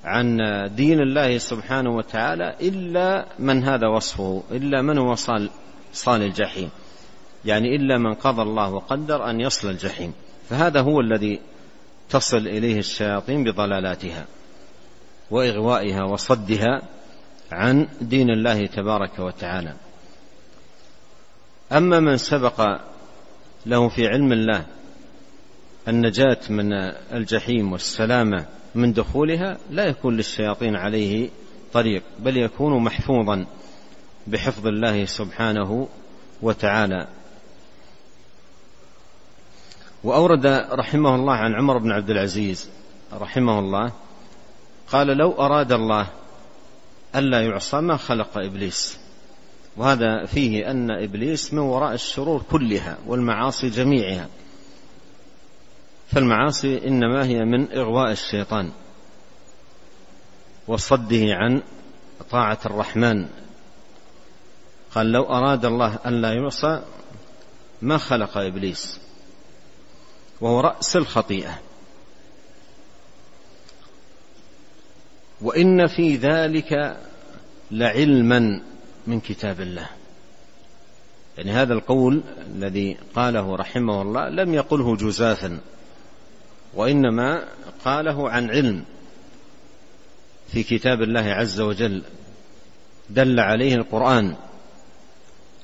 عن 0.04 0.36
دين 0.76 1.00
الله 1.00 1.38
سبحانه 1.38 1.90
وتعالى 1.90 2.56
إلا 2.60 3.26
من 3.38 3.64
هذا 3.64 3.88
وصفه 3.88 4.42
إلا 4.50 4.82
من 4.82 4.98
هو 4.98 5.14
صال 5.14 5.50
صال 5.92 6.22
الجحيم. 6.22 6.70
يعني 7.44 7.76
إلا 7.76 7.98
من 7.98 8.14
قضى 8.14 8.42
الله 8.42 8.72
وقدر 8.72 9.30
أن 9.30 9.40
يصل 9.40 9.70
الجحيم. 9.70 10.12
فهذا 10.48 10.80
هو 10.80 11.00
الذي 11.00 11.40
تصل 12.10 12.36
إليه 12.36 12.78
الشياطين 12.78 13.44
بضلالاتها. 13.44 14.26
وإغوائها 15.30 16.04
وصدها 16.04 16.82
عن 17.52 17.88
دين 18.00 18.30
الله 18.30 18.66
تبارك 18.66 19.18
وتعالى. 19.18 19.74
أما 21.72 22.00
من 22.00 22.16
سبق 22.16 22.80
له 23.66 23.88
في 23.88 24.06
علم 24.06 24.32
الله 24.32 24.66
النجاة 25.88 26.38
من 26.50 26.72
الجحيم 27.12 27.72
والسلامة 27.72 28.46
من 28.74 28.92
دخولها 28.92 29.58
لا 29.70 29.84
يكون 29.84 30.16
للشياطين 30.16 30.76
عليه 30.76 31.30
طريق 31.72 32.02
بل 32.18 32.36
يكون 32.36 32.84
محفوظا 32.84 33.46
بحفظ 34.26 34.66
الله 34.66 35.04
سبحانه 35.04 35.88
وتعالى. 36.42 37.08
وأورد 40.04 40.46
رحمه 40.72 41.14
الله 41.14 41.34
عن 41.34 41.54
عمر 41.54 41.78
بن 41.78 41.92
عبد 41.92 42.10
العزيز 42.10 42.70
رحمه 43.12 43.58
الله 43.58 43.92
قال 44.92 45.06
لو 45.06 45.32
أراد 45.32 45.72
الله 45.72 46.06
ألا 47.14 47.40
يعصى 47.42 47.80
ما 47.80 47.96
خلق 47.96 48.38
إبليس. 48.38 48.98
وهذا 49.76 50.26
فيه 50.26 50.70
أن 50.70 50.90
إبليس 50.90 51.54
من 51.54 51.58
وراء 51.58 51.94
الشرور 51.94 52.42
كلها 52.50 52.98
والمعاصي 53.06 53.68
جميعها. 53.68 54.28
فالمعاصي 56.12 56.88
إنما 56.88 57.24
هي 57.24 57.44
من 57.44 57.72
إغواء 57.72 58.10
الشيطان 58.12 58.72
وصده 60.68 61.34
عن 61.34 61.62
طاعة 62.30 62.58
الرحمن. 62.66 63.28
قال 64.94 65.12
لو 65.12 65.22
أراد 65.22 65.64
الله 65.64 65.98
ان 66.06 66.20
لا 66.20 66.32
يعصى 66.32 66.82
ما 67.82 67.98
خلق 67.98 68.38
إبليس. 68.38 69.00
وهو 70.40 70.60
رأس 70.60 70.96
الخطيئة. 70.96 71.58
وإن 75.42 75.86
في 75.86 76.16
ذلك 76.16 76.96
لعلما 77.70 78.60
من 79.06 79.20
كتاب 79.20 79.60
الله. 79.60 79.86
يعني 81.38 81.52
هذا 81.52 81.74
القول 81.74 82.22
الذي 82.56 82.96
قاله 83.14 83.56
رحمه 83.56 84.02
الله 84.02 84.28
لم 84.28 84.54
يقله 84.54 84.96
جزافا 84.96 85.60
وإنما 86.74 87.44
قاله 87.84 88.30
عن 88.30 88.50
علم 88.50 88.84
في 90.48 90.62
كتاب 90.62 91.02
الله 91.02 91.20
عز 91.20 91.60
وجل. 91.60 92.02
دل 93.10 93.40
عليه 93.40 93.74
القرآن. 93.74 94.36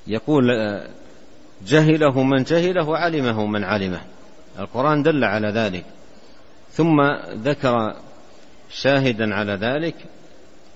يقول 0.07 0.45
جهله 1.67 2.23
من 2.23 2.43
جهله 2.43 2.89
وعلمه 2.89 3.47
من 3.47 3.65
علمه. 3.65 4.01
القرآن 4.59 5.03
دل 5.03 5.25
على 5.25 5.49
ذلك. 5.49 5.85
ثم 6.73 7.01
ذكر 7.43 7.97
شاهدا 8.71 9.35
على 9.35 9.53
ذلك 9.53 9.95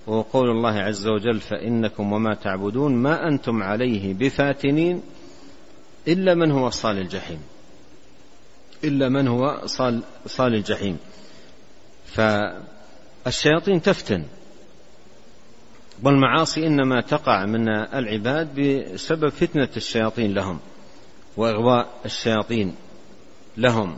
وقول 0.06 0.50
الله 0.50 0.78
عز 0.78 1.06
وجل 1.06 1.40
فإنكم 1.40 2.12
وما 2.12 2.34
تعبدون 2.34 2.94
ما 2.94 3.28
أنتم 3.28 3.62
عليه 3.62 4.14
بفاتنين 4.14 5.02
إلا 6.08 6.34
من 6.34 6.50
هو 6.50 6.70
صال 6.70 6.98
الجحيم. 6.98 7.42
إلا 8.84 9.08
من 9.08 9.28
هو 9.28 9.60
صال, 9.66 10.02
صال 10.26 10.54
الجحيم. 10.54 10.98
فالشياطين 12.06 13.82
تفتن. 13.82 14.24
والمعاصي 16.02 16.66
إنما 16.66 17.00
تقع 17.00 17.46
من 17.46 17.68
العباد 17.68 18.60
بسبب 18.60 19.28
فتنة 19.28 19.68
الشياطين 19.76 20.34
لهم 20.34 20.58
وإغواء 21.36 21.88
الشياطين 22.04 22.74
لهم. 23.56 23.96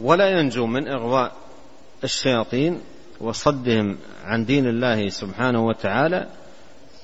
ولا 0.00 0.40
ينجو 0.40 0.66
من 0.66 0.88
إغواء 0.88 1.36
الشياطين 2.04 2.80
وصدهم 3.20 3.96
عن 4.24 4.44
دين 4.44 4.66
الله 4.66 5.08
سبحانه 5.08 5.66
وتعالى 5.66 6.26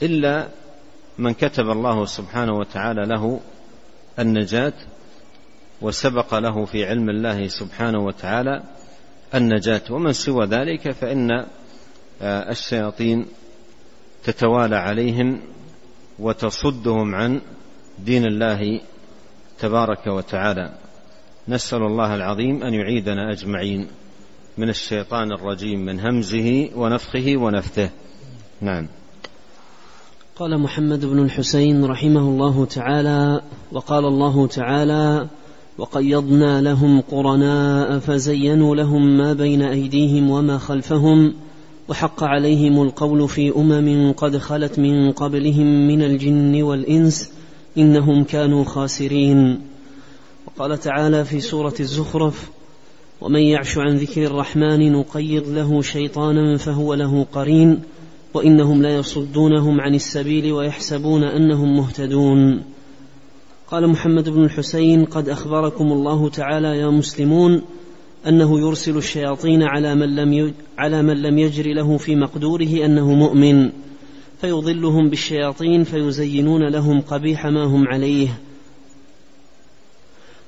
إلا 0.03 0.49
من 1.19 1.35
كتب 1.35 1.71
الله 1.71 2.05
سبحانه 2.05 2.53
وتعالى 2.53 3.03
له 3.07 3.41
النجاة 4.19 4.73
وسبق 5.81 6.35
له 6.35 6.65
في 6.65 6.85
علم 6.85 7.11
الله 7.11 7.49
سبحانه 7.49 7.99
وتعالى 7.99 8.63
النجاة. 9.35 9.83
ومن 9.91 10.13
سوى 10.13 10.47
ذلك 10.47 10.91
فإن 10.91 11.31
آه، 12.23 12.51
الشياطين 12.51 13.27
تتوالى 14.25 14.77
عليهم 14.77 15.41
وتصدهم 16.19 17.15
عن 17.15 17.41
دين 17.99 18.25
الله 18.25 18.81
تبارك 19.59 20.07
وتعالى. 20.07 20.73
نسأل 21.49 21.83
الله 21.83 22.15
العظيم 22.15 22.63
أن 22.63 22.75
يعيدنا 22.75 23.33
أجمعين. 23.33 23.89
من 24.59 24.69
الشيطان 24.69 25.33
الرجيم 25.33 25.81
من 25.81 26.01
همزه 26.01 26.71
ونفخه 26.77 27.37
ونفثه. 27.37 27.91
نعم. 28.61 28.89
قال 30.37 30.61
محمد 30.61 31.05
بن 31.05 31.19
الحسين 31.19 31.85
رحمه 31.85 32.21
الله 32.21 32.65
تعالى 32.65 33.41
وقال 33.73 34.05
الله 34.05 34.47
تعالى 34.47 35.29
وقيضنا 35.79 36.61
لهم 36.61 37.01
قرناء 37.01 37.99
فزينوا 37.99 38.77
لهم 38.77 39.17
ما 39.17 39.33
بين 39.33 39.63
أيديهم 39.63 40.31
وما 40.31 40.59
خلفهم 40.59 41.35
وحق 41.89 42.25
عليهم 42.25 42.83
القول 42.83 43.29
في 43.29 43.57
أمم 43.57 44.13
قد 44.13 44.39
خلت 44.39 44.79
من 44.79 45.13
قبلهم 45.13 45.89
من 45.89 46.03
الجن 46.03 46.63
والإنس 46.63 47.33
إنهم 47.79 48.25
كانوا 48.25 48.65
خاسرين. 48.65 49.61
وقال 50.47 50.79
تعالى 50.79 51.25
في 51.25 51.41
سورة 51.41 51.75
الزخرف 51.81 52.56
ومن 53.21 53.41
يعش 53.41 53.79
عن 53.79 53.97
ذكر 53.97 54.25
الرحمن 54.25 54.93
نقيض 54.93 55.49
له 55.49 55.83
شيطانا 55.83 56.57
فهو 56.57 56.95
له 56.95 57.27
قرين 57.33 57.83
وإنهم 58.35 58.83
ليصدونهم 58.83 59.81
عن 59.81 59.95
السبيل 59.95 60.53
ويحسبون 60.53 61.25
أنهم 61.25 61.77
مهتدون. 61.77 62.63
قال 63.71 63.89
محمد 63.89 64.29
بن 64.29 64.45
الحسين 64.45 65.05
قد 65.05 65.29
أخبركم 65.29 65.93
الله 65.93 66.29
تعالى 66.29 66.79
يا 66.79 66.91
مسلمون 66.91 67.63
أنه 68.29 68.61
يرسل 68.61 68.97
الشياطين 68.97 69.63
على 69.63 69.95
من 69.95 70.17
لم 70.17 70.55
على 70.79 71.03
من 71.03 71.23
لم 71.23 71.39
يجر 71.39 71.73
له 71.73 71.97
في 71.97 72.17
مقدوره 72.17 72.85
أنه 72.85 73.13
مؤمن 73.13 73.71
فيضلهم 74.41 75.11
بالشياطين 75.11 75.85
فيزينون 75.85 76.69
لهم 76.69 77.01
قبيح 77.01 77.47
ما 77.47 77.65
هم 77.65 77.89
عليه 77.89 78.29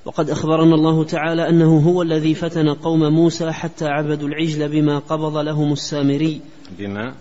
وقد 0.09 0.31
أخبرنا 0.31 0.75
الله 0.75 1.05
تعالى 1.05 1.49
أنه 1.49 1.79
هو 1.79 2.03
الذي 2.03 2.35
فتن 2.35 2.75
قوم 2.75 3.13
موسى 3.13 3.53
حتى 3.53 3.87
عبدوا 3.87 4.29
العجل 4.29 4.69
بما 4.69 4.99
قبض 4.99 5.37
لهم 5.37 5.73
السامري. 5.73 6.41
بما 6.71 7.15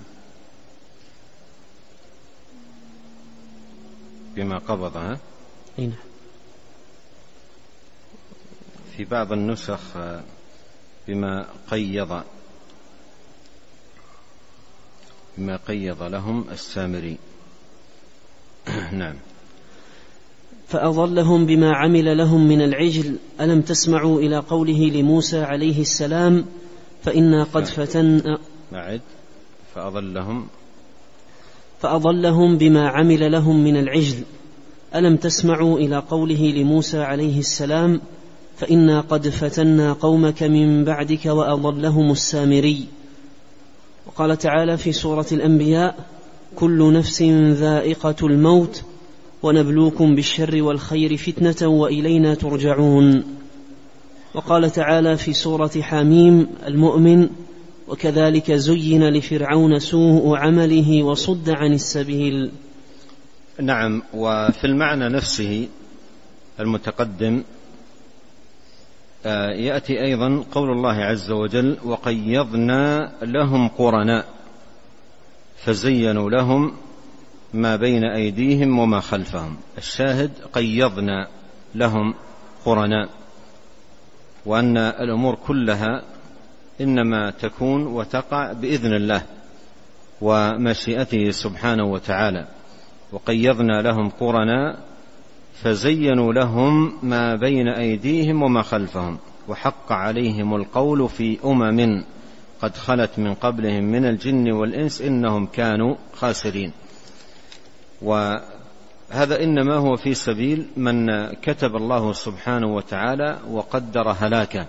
بما 4.36 4.58
قبضها 4.58 5.20
نعم. 5.78 5.92
في 8.98 9.06
بعض 9.06 9.32
النسخ 9.32 9.82
بما 11.08 11.46
قيض 11.72 12.24
بما 15.38 15.56
قيض 15.58 16.04
لهم 16.04 16.46
السامري. 16.52 17.18
نعم. 18.92 19.16
فأضلهم 20.68 21.46
بما 21.46 21.76
عمل 21.76 22.18
لهم 22.18 22.48
من 22.48 22.62
العجل. 22.62 23.16
ألم 23.42 23.62
تسمعوا 23.62 24.20
إلى 24.20 24.38
قوله 24.38 24.92
لموسى 24.94 25.42
عليه 25.42 25.82
السلام 25.82 26.46
فإنا 27.04 27.44
قد 27.44 27.66
فتنا 27.66 28.38
معد 28.72 29.02
فأضلهم. 29.76 30.48
فأضلهم 31.82 32.58
بما 32.58 32.90
عمل 32.90 33.32
لهم 33.32 33.64
من 33.64 33.78
العجل. 33.78 34.24
ألم 34.96 35.16
تسمعوا 35.16 35.80
إلى 35.80 35.98
قوله 35.98 36.52
لموسى 36.52 37.00
عليه 37.00 37.40
السلام 37.40 38.02
فإنا 38.58 39.02
قد 39.02 39.28
فتنا 39.30 39.94
قومك 39.94 40.44
من 40.44 40.84
بعدك 40.84 41.26
وأضلهم 41.26 42.12
السامري. 42.12 42.86
وقال 44.08 44.38
تعالى 44.38 44.78
في 44.78 44.92
سورة 44.92 45.26
الأنبياء 45.32 45.96
كل 46.56 46.94
نفس 46.94 47.22
ذائقة 47.52 48.16
الموت 48.24 48.84
ونبلوكم 49.44 50.16
بالشر 50.16 50.64
والخير 50.64 51.18
فتنة 51.18 51.68
وإلينا 51.68 52.36
ترجعون. 52.36 53.24
وقال 54.34 54.72
تعالى 54.72 55.18
في 55.18 55.34
سورة 55.34 55.82
حاميم 55.82 56.48
المؤمن 56.68 57.30
وكذلك 57.88 58.52
زين 58.52 59.10
لفرعون 59.10 59.80
سوء 59.80 60.38
عمله 60.38 61.04
وصد 61.04 61.50
عن 61.50 61.74
السبيل. 61.74 62.52
نعم 63.62 64.02
وفي 64.14 64.64
المعنى 64.68 65.10
نفسه 65.10 65.68
المتقدم 66.60 67.44
آه، 69.26 69.52
يأتي 69.52 70.02
أيضا 70.02 70.44
قول 70.52 70.72
الله 70.72 70.96
عز 70.96 71.32
وجل 71.32 71.78
وقيضنا 71.86 73.12
لهم 73.22 73.68
قرناء 73.68 74.26
فزينوا 75.58 76.30
لهم 76.30 76.74
ما 77.58 77.76
بين 77.76 78.04
أيديهم 78.04 78.80
وما 78.80 79.00
خلفهم. 79.00 79.58
الشاهد 79.78 80.32
قيضنا 80.54 81.28
لهم 81.76 82.14
قرناء 82.66 83.10
وأن 84.46 84.78
الأمور 84.78 85.36
كلها 85.36 86.04
إنما 86.82 87.32
تكون 87.32 87.88
وتقع 87.88 88.54
بإذن 88.54 88.94
الله 88.94 89.22
ومشيئته 90.22 91.32
سبحانه 91.32 91.84
وتعالى. 91.84 92.48
وقيضنا 93.12 93.82
لهم 93.82 94.10
قرناء 94.10 94.80
فزينوا 95.54 96.34
لهم 96.34 96.94
ما 97.04 97.36
بين 97.36 97.68
أيديهم 97.68 98.44
وما 98.44 98.62
خلفهم. 98.62 99.18
وحق 99.48 99.92
عليهم 99.92 100.56
القول 100.56 101.10
في 101.10 101.38
أمم 101.46 102.04
قد 102.62 102.76
خلت 102.76 103.20
من 103.20 103.34
قبلهم 103.34 103.84
من 103.84 104.06
الجن 104.06 104.52
والإنس 104.52 105.02
إنهم 105.02 105.46
كانوا 105.46 105.96
خاسرين. 106.14 106.72
وهذا 108.02 109.44
إنما 109.44 109.76
هو 109.76 109.96
في 109.96 110.14
سبيل 110.14 110.68
من 110.78 111.28
كتب 111.34 111.76
الله 111.76 112.14
سبحانه 112.14 112.76
وتعالى 112.76 113.40
وقدر 113.50 114.10
هلاكه 114.10 114.68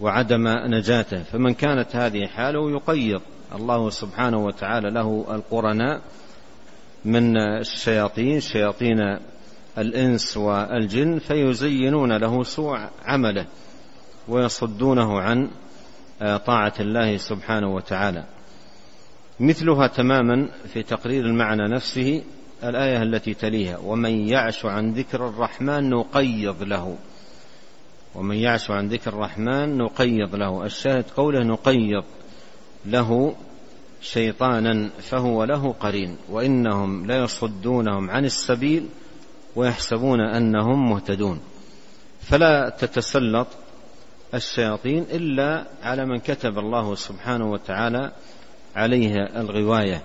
وعدم 0.00 0.48
نجاته. 0.48 1.22
فمن 1.22 1.54
كانت 1.54 1.96
هذه 1.96 2.26
حاله 2.26 2.70
يقيض 2.70 3.20
الله 3.54 3.90
سبحانه 3.90 4.44
وتعالى 4.44 4.90
له 4.90 5.24
القرناء 5.30 6.00
من 7.04 7.36
الشياطين 7.36 8.40
شياطين 8.40 9.18
الإنس 9.78 10.36
والجن 10.36 11.18
فيزينون 11.18 12.16
له 12.16 12.42
سوء 12.42 12.78
عمله 13.04 13.46
ويصدونه 14.28 15.20
عن 15.20 15.50
طاعة 16.46 16.72
الله 16.80 17.16
سبحانه 17.16 17.74
وتعالى. 17.74 18.24
مثلها 19.40 19.86
تماما 19.86 20.48
في 20.72 20.82
تقرير 20.82 21.26
المعنى 21.26 21.68
نفسه 21.68 22.22
الآية 22.68 23.02
التي 23.02 23.34
تليها 23.34 23.78
ومن 23.78 24.28
يعش 24.28 24.64
عن 24.66 24.92
ذكر 24.92 25.28
الرحمن 25.28 25.90
نقيض 25.90 26.62
له. 26.62 26.96
ومن 28.14 28.36
يعش 28.36 28.70
عن 28.70 28.88
ذكر 28.88 29.12
الرحمن 29.12 29.78
نقيض 29.78 30.34
له. 30.34 30.64
الشاهد 30.64 31.04
قوله 31.16 31.44
نقيض 31.44 32.04
له 32.86 33.34
شيطانا 34.00 34.90
فهو 35.00 35.44
له 35.44 35.72
قرين 35.72 36.16
وانهم 36.30 37.06
ليصدونهم 37.06 38.10
عن 38.10 38.24
السبيل 38.24 38.88
ويحسبون 39.56 40.20
انهم 40.20 40.90
مهتدون. 40.90 41.40
فلا 42.20 42.68
تتسلط 42.68 43.46
الشياطين 44.34 45.06
الا 45.12 45.64
على 45.82 46.04
من 46.04 46.18
كتب 46.18 46.58
الله 46.58 46.94
سبحانه 46.94 47.50
وتعالى 47.50 48.12
عليه 48.76 49.14
الغوايه. 49.16 50.02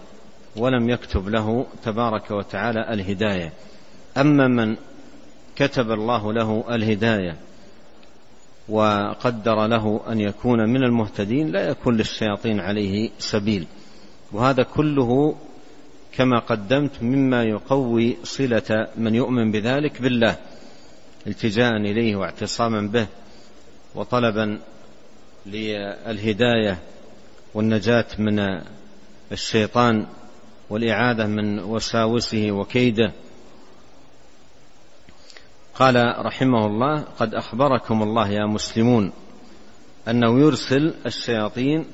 ولم 0.55 0.89
يكتب 0.89 1.29
له 1.29 1.65
تبارك 1.83 2.31
وتعالى 2.31 2.93
الهداية. 2.93 3.53
أما 4.17 4.47
من 4.47 4.75
كتب 5.55 5.91
الله 5.91 6.33
له 6.33 6.63
الهداية 6.69 7.37
وقدر 8.69 9.67
له 9.67 10.01
أن 10.09 10.19
يكون 10.19 10.69
من 10.69 10.83
المهتدين 10.83 11.51
لا 11.51 11.69
يكون 11.69 11.97
للشياطين 11.97 12.59
عليه 12.59 13.09
سبيل. 13.19 13.67
وهذا 14.31 14.63
كله 14.63 15.35
كما 16.11 16.39
قدمت 16.39 17.03
مما 17.03 17.43
يقوي 17.43 18.17
صلة 18.23 18.87
من 18.97 19.15
يؤمن 19.15 19.51
بذلك 19.51 20.01
بالله 20.01 20.35
التجاء 21.27 21.77
إليه 21.77 22.15
واعتصاما 22.15 22.81
به 22.81 23.07
وطلبا 23.95 24.59
للهداية 25.45 26.77
والنجاة 27.53 28.05
من 28.19 28.61
الشيطان. 29.31 30.05
والاعاذه 30.69 31.27
من 31.27 31.59
وساوسه 31.59 32.51
وكيده. 32.51 33.13
قال 35.75 36.25
رحمه 36.25 36.65
الله 36.65 37.01
قد 37.01 37.33
أخبركم 37.33 38.03
الله 38.03 38.29
يا 38.29 38.45
مسلمون 38.45 39.11
أنه 40.07 40.39
يرسل 40.39 40.93
الشياطين 41.05 41.85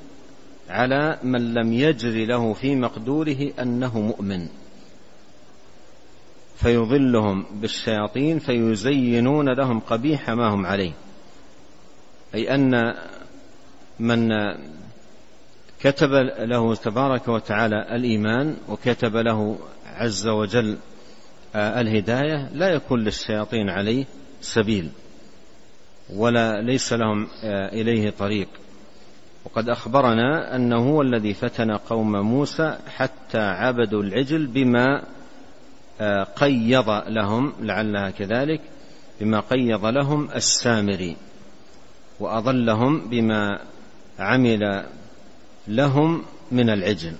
على 0.68 1.18
من 1.22 1.54
لم 1.54 1.72
يجر 1.72 2.26
له 2.26 2.52
في 2.52 2.74
مقدوره 2.76 3.52
أنه 3.60 4.00
مؤمن. 4.00 4.48
فيضلهم 6.56 7.46
بالشياطين 7.52 8.38
فيزينون 8.38 9.48
لهم 9.48 9.80
قبيح 9.80 10.30
ما 10.30 10.54
هم 10.54 10.66
عليه. 10.66 10.92
أي 12.34 12.54
أن 12.54 12.94
من 13.98 14.28
كتب 15.80 16.10
له 16.38 16.74
تبارك 16.74 17.28
وتعالى 17.28 17.96
الإيمان 17.96 18.56
وكتب 18.68 19.16
له 19.16 19.58
عز 19.86 20.28
وجل 20.28 20.76
الهداية 21.56 22.48
لا 22.54 22.68
يكون 22.68 23.04
للشياطين 23.04 23.70
عليه 23.70 24.04
سبيل 24.40 24.90
ولا 26.14 26.62
ليس 26.62 26.92
لهم 26.92 27.28
إليه 27.72 28.10
طريق. 28.10 28.48
وقد 29.44 29.68
أخبرنا 29.68 30.56
أنه 30.56 30.76
هو 30.76 31.02
الذي 31.02 31.34
فتن 31.34 31.70
قوم 31.70 32.12
موسى 32.12 32.78
حتى 32.96 33.38
عبدوا 33.38 34.02
العجل 34.02 34.46
بما 34.46 35.02
قيض 36.36 36.90
لهم 37.08 37.52
لعلها 37.60 38.10
كذلك 38.10 38.60
بما 39.20 39.40
قيض 39.40 39.84
لهم 39.86 40.28
السامري 40.34 41.16
وأضلهم 42.20 43.08
بما 43.08 43.60
عمل 44.18 44.86
لهم 45.68 46.22
من 46.52 46.70
العجل. 46.70 47.12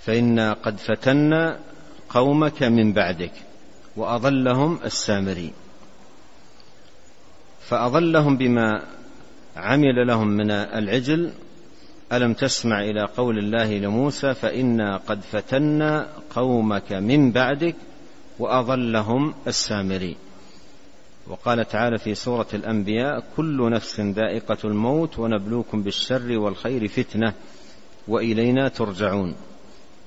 فانا 0.00 0.52
قد 0.52 0.78
فتنا 0.78 1.60
قومك 2.08 2.62
من 2.62 2.92
بعدك 2.92 3.32
وأضلهم 3.96 4.80
السامري. 4.84 5.52
فأضلهم 7.68 8.36
بما 8.36 8.82
عمل 9.56 10.06
لهم 10.06 10.28
من 10.28 10.50
العجل. 10.50 11.32
ألم 12.12 12.32
تسمع 12.32 12.80
إلى 12.80 13.08
قول 13.16 13.38
الله 13.38 13.78
لموسى 13.78 14.34
فانا 14.34 14.96
قد 14.96 15.20
فتنا 15.32 16.08
قومك 16.34 16.92
من 16.92 17.32
بعدك 17.32 17.76
وأضلهم 18.38 19.34
السامري. 19.46 20.16
وقال 21.30 21.68
تعالى 21.68 21.98
في 21.98 22.14
سورة 22.14 22.46
الأنبياء 22.54 23.24
كل 23.36 23.70
نفس 23.70 24.00
ذائقة 24.00 24.58
الموت 24.64 25.18
ونبلوكم 25.18 25.82
بالشر 25.82 26.38
والخير 26.38 26.88
فتنة 26.88 27.34
وإلينا 28.08 28.68
ترجعون. 28.68 29.34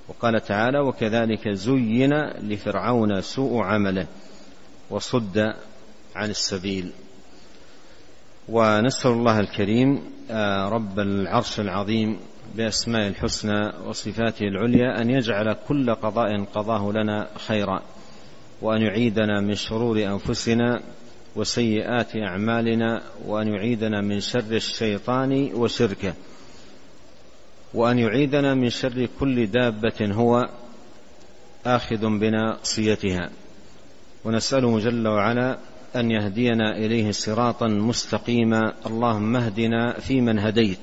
وقال 0.07 0.41
تعالى 0.41 0.79
وكذلك 0.79 1.49
زين 1.49 2.13
لفرعون 2.23 3.21
سوء 3.21 3.63
عمله 3.63 4.07
وصد 4.89 5.37
عن 6.15 6.29
السبيل. 6.29 6.91
ونسأل 8.49 9.11
الله 9.11 9.39
الكريم 9.39 10.03
آه، 10.31 10.69
رب 10.69 10.99
العرش 10.99 11.59
العظيم 11.59 12.19
بأسماء 12.55 13.07
الحسنى 13.07 13.71
وصفاته 13.87 14.43
العليا 14.47 15.01
أن 15.01 15.09
يجعل 15.09 15.55
كل 15.67 15.95
قضاء 15.95 16.43
قضاه 16.43 16.91
لنا 16.91 17.27
خيرا 17.47 17.81
وأن 18.61 18.81
يعيدنا 18.81 19.41
من 19.41 19.55
شرور 19.55 20.03
أنفسنا 20.03 20.81
وسيئات 21.35 22.15
أعمالنا 22.15 23.01
وأن 23.25 23.47
يعيدنا 23.47 24.01
من 24.01 24.19
شر 24.19 24.51
الشيطان 24.51 25.49
وشركه. 25.53 26.13
وأن 27.73 27.99
يعيدنا 27.99 28.53
من 28.53 28.69
شر 28.69 29.07
كل 29.19 29.47
دابة 29.47 30.11
هو 30.11 30.49
آخذ 31.65 32.19
بناصيتها. 32.19 33.29
ونسأله 34.25 34.79
جل 34.79 35.07
وعلا 35.07 35.57
أن 35.95 36.11
يهدينا 36.11 36.77
إليه 36.77 37.11
صراطا 37.11 37.67
مستقيما. 37.67 38.73
اللهم 38.85 39.35
اهدنا 39.35 39.99
فيمن 39.99 40.39
هديت 40.39 40.79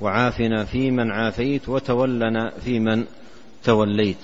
وعافنا 0.00 0.64
فيمن 0.64 1.10
عافيت 1.10 1.68
وتولنا 1.68 2.52
فيمن 2.64 3.04
توليت. 3.64 4.16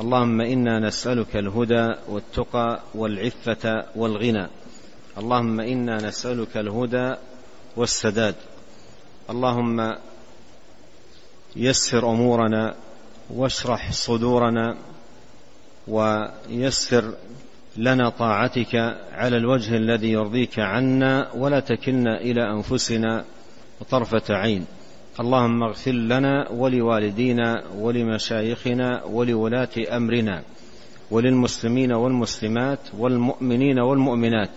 اللهم 0.00 0.40
إنا 0.40 0.78
نسألك 0.78 1.36
الهدى 1.36 1.94
والتقى 2.08 2.80
والعفة 2.94 3.84
والغنى. 3.96 4.46
اللهم 5.20 5.60
إنا 5.60 6.08
نسألك 6.08 6.56
الهدى 6.56 7.14
والسداد. 7.76 8.34
اللهم 9.30 9.96
يسر 11.56 12.10
أمورنا 12.10 12.74
واشرح 13.30 13.92
صدورنا 13.92 14.76
ويسر 15.88 17.14
لنا 17.76 18.08
طاعتك 18.08 18.74
على 19.12 19.36
الوجه 19.36 19.76
الذي 19.76 20.12
يرضيك 20.12 20.58
عنا 20.58 21.32
ولا 21.34 21.60
تكلنا 21.60 22.20
إلى 22.20 22.52
أنفسنا 22.52 23.24
طرفة 23.90 24.34
عين. 24.34 24.64
اللهم 25.20 25.62
اغفر 25.62 25.92
لنا 25.92 26.50
ولوالدينا 26.50 27.64
ولمشايخنا 27.76 29.04
ولولاة 29.04 29.96
أمرنا 29.96 30.42
وللمسلمين 31.10 31.92
والمسلمات 31.92 32.78
والمؤمنين 32.98 33.78
والمؤمنات. 33.78 34.50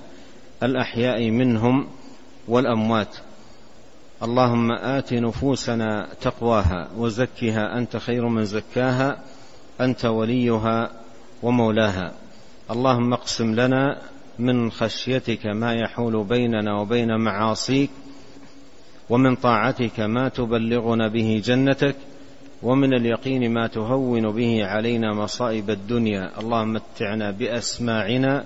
الأحياء 0.64 1.30
منهم 1.30 1.88
والأموات. 2.48 3.16
اللهم 4.24 4.72
آت 4.72 5.14
نفوسنا 5.14 6.08
تقواها 6.22 6.90
وزكها 6.98 7.78
أنت 7.78 7.98
خير 7.98 8.28
من 8.28 8.46
زكاها 8.46 9.20
أنت 9.82 10.06
وليها 10.06 10.92
ومولاها. 11.44 12.12
اللهم 12.72 13.14
اقسم 13.14 13.56
لنا 13.56 13.98
من 14.40 14.72
خشيتك 14.72 15.46
ما 15.46 15.74
يحول 15.74 16.24
بيننا 16.24 16.80
وبين 16.80 17.18
معاصيك 17.18 17.90
ومن 19.10 19.36
طاعتك 19.36 20.00
ما 20.00 20.30
تبلغنا 20.30 21.08
به 21.08 21.42
جنتك 21.46 21.96
ومن 22.64 22.94
اليقين 22.94 23.54
ما 23.54 23.68
تهون 23.68 24.32
به 24.32 24.66
علينا 24.66 25.14
مصائب 25.14 25.70
الدنيا. 25.70 26.40
اللهم 26.40 26.74
متعنا 26.74 27.32
بأسماعنا 27.32 28.46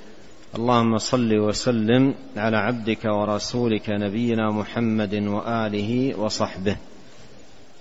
اللهم 0.55 0.97
صل 0.97 1.33
وسلم 1.33 2.13
على 2.37 2.57
عبدك 2.57 3.05
ورسولك 3.05 3.89
نبينا 3.89 4.51
محمد 4.51 5.13
وآله 5.13 6.19
وصحبه. 6.19 6.77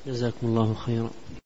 جزاكم 0.06 0.46
الله 0.46 0.74
خيرا. 0.74 1.10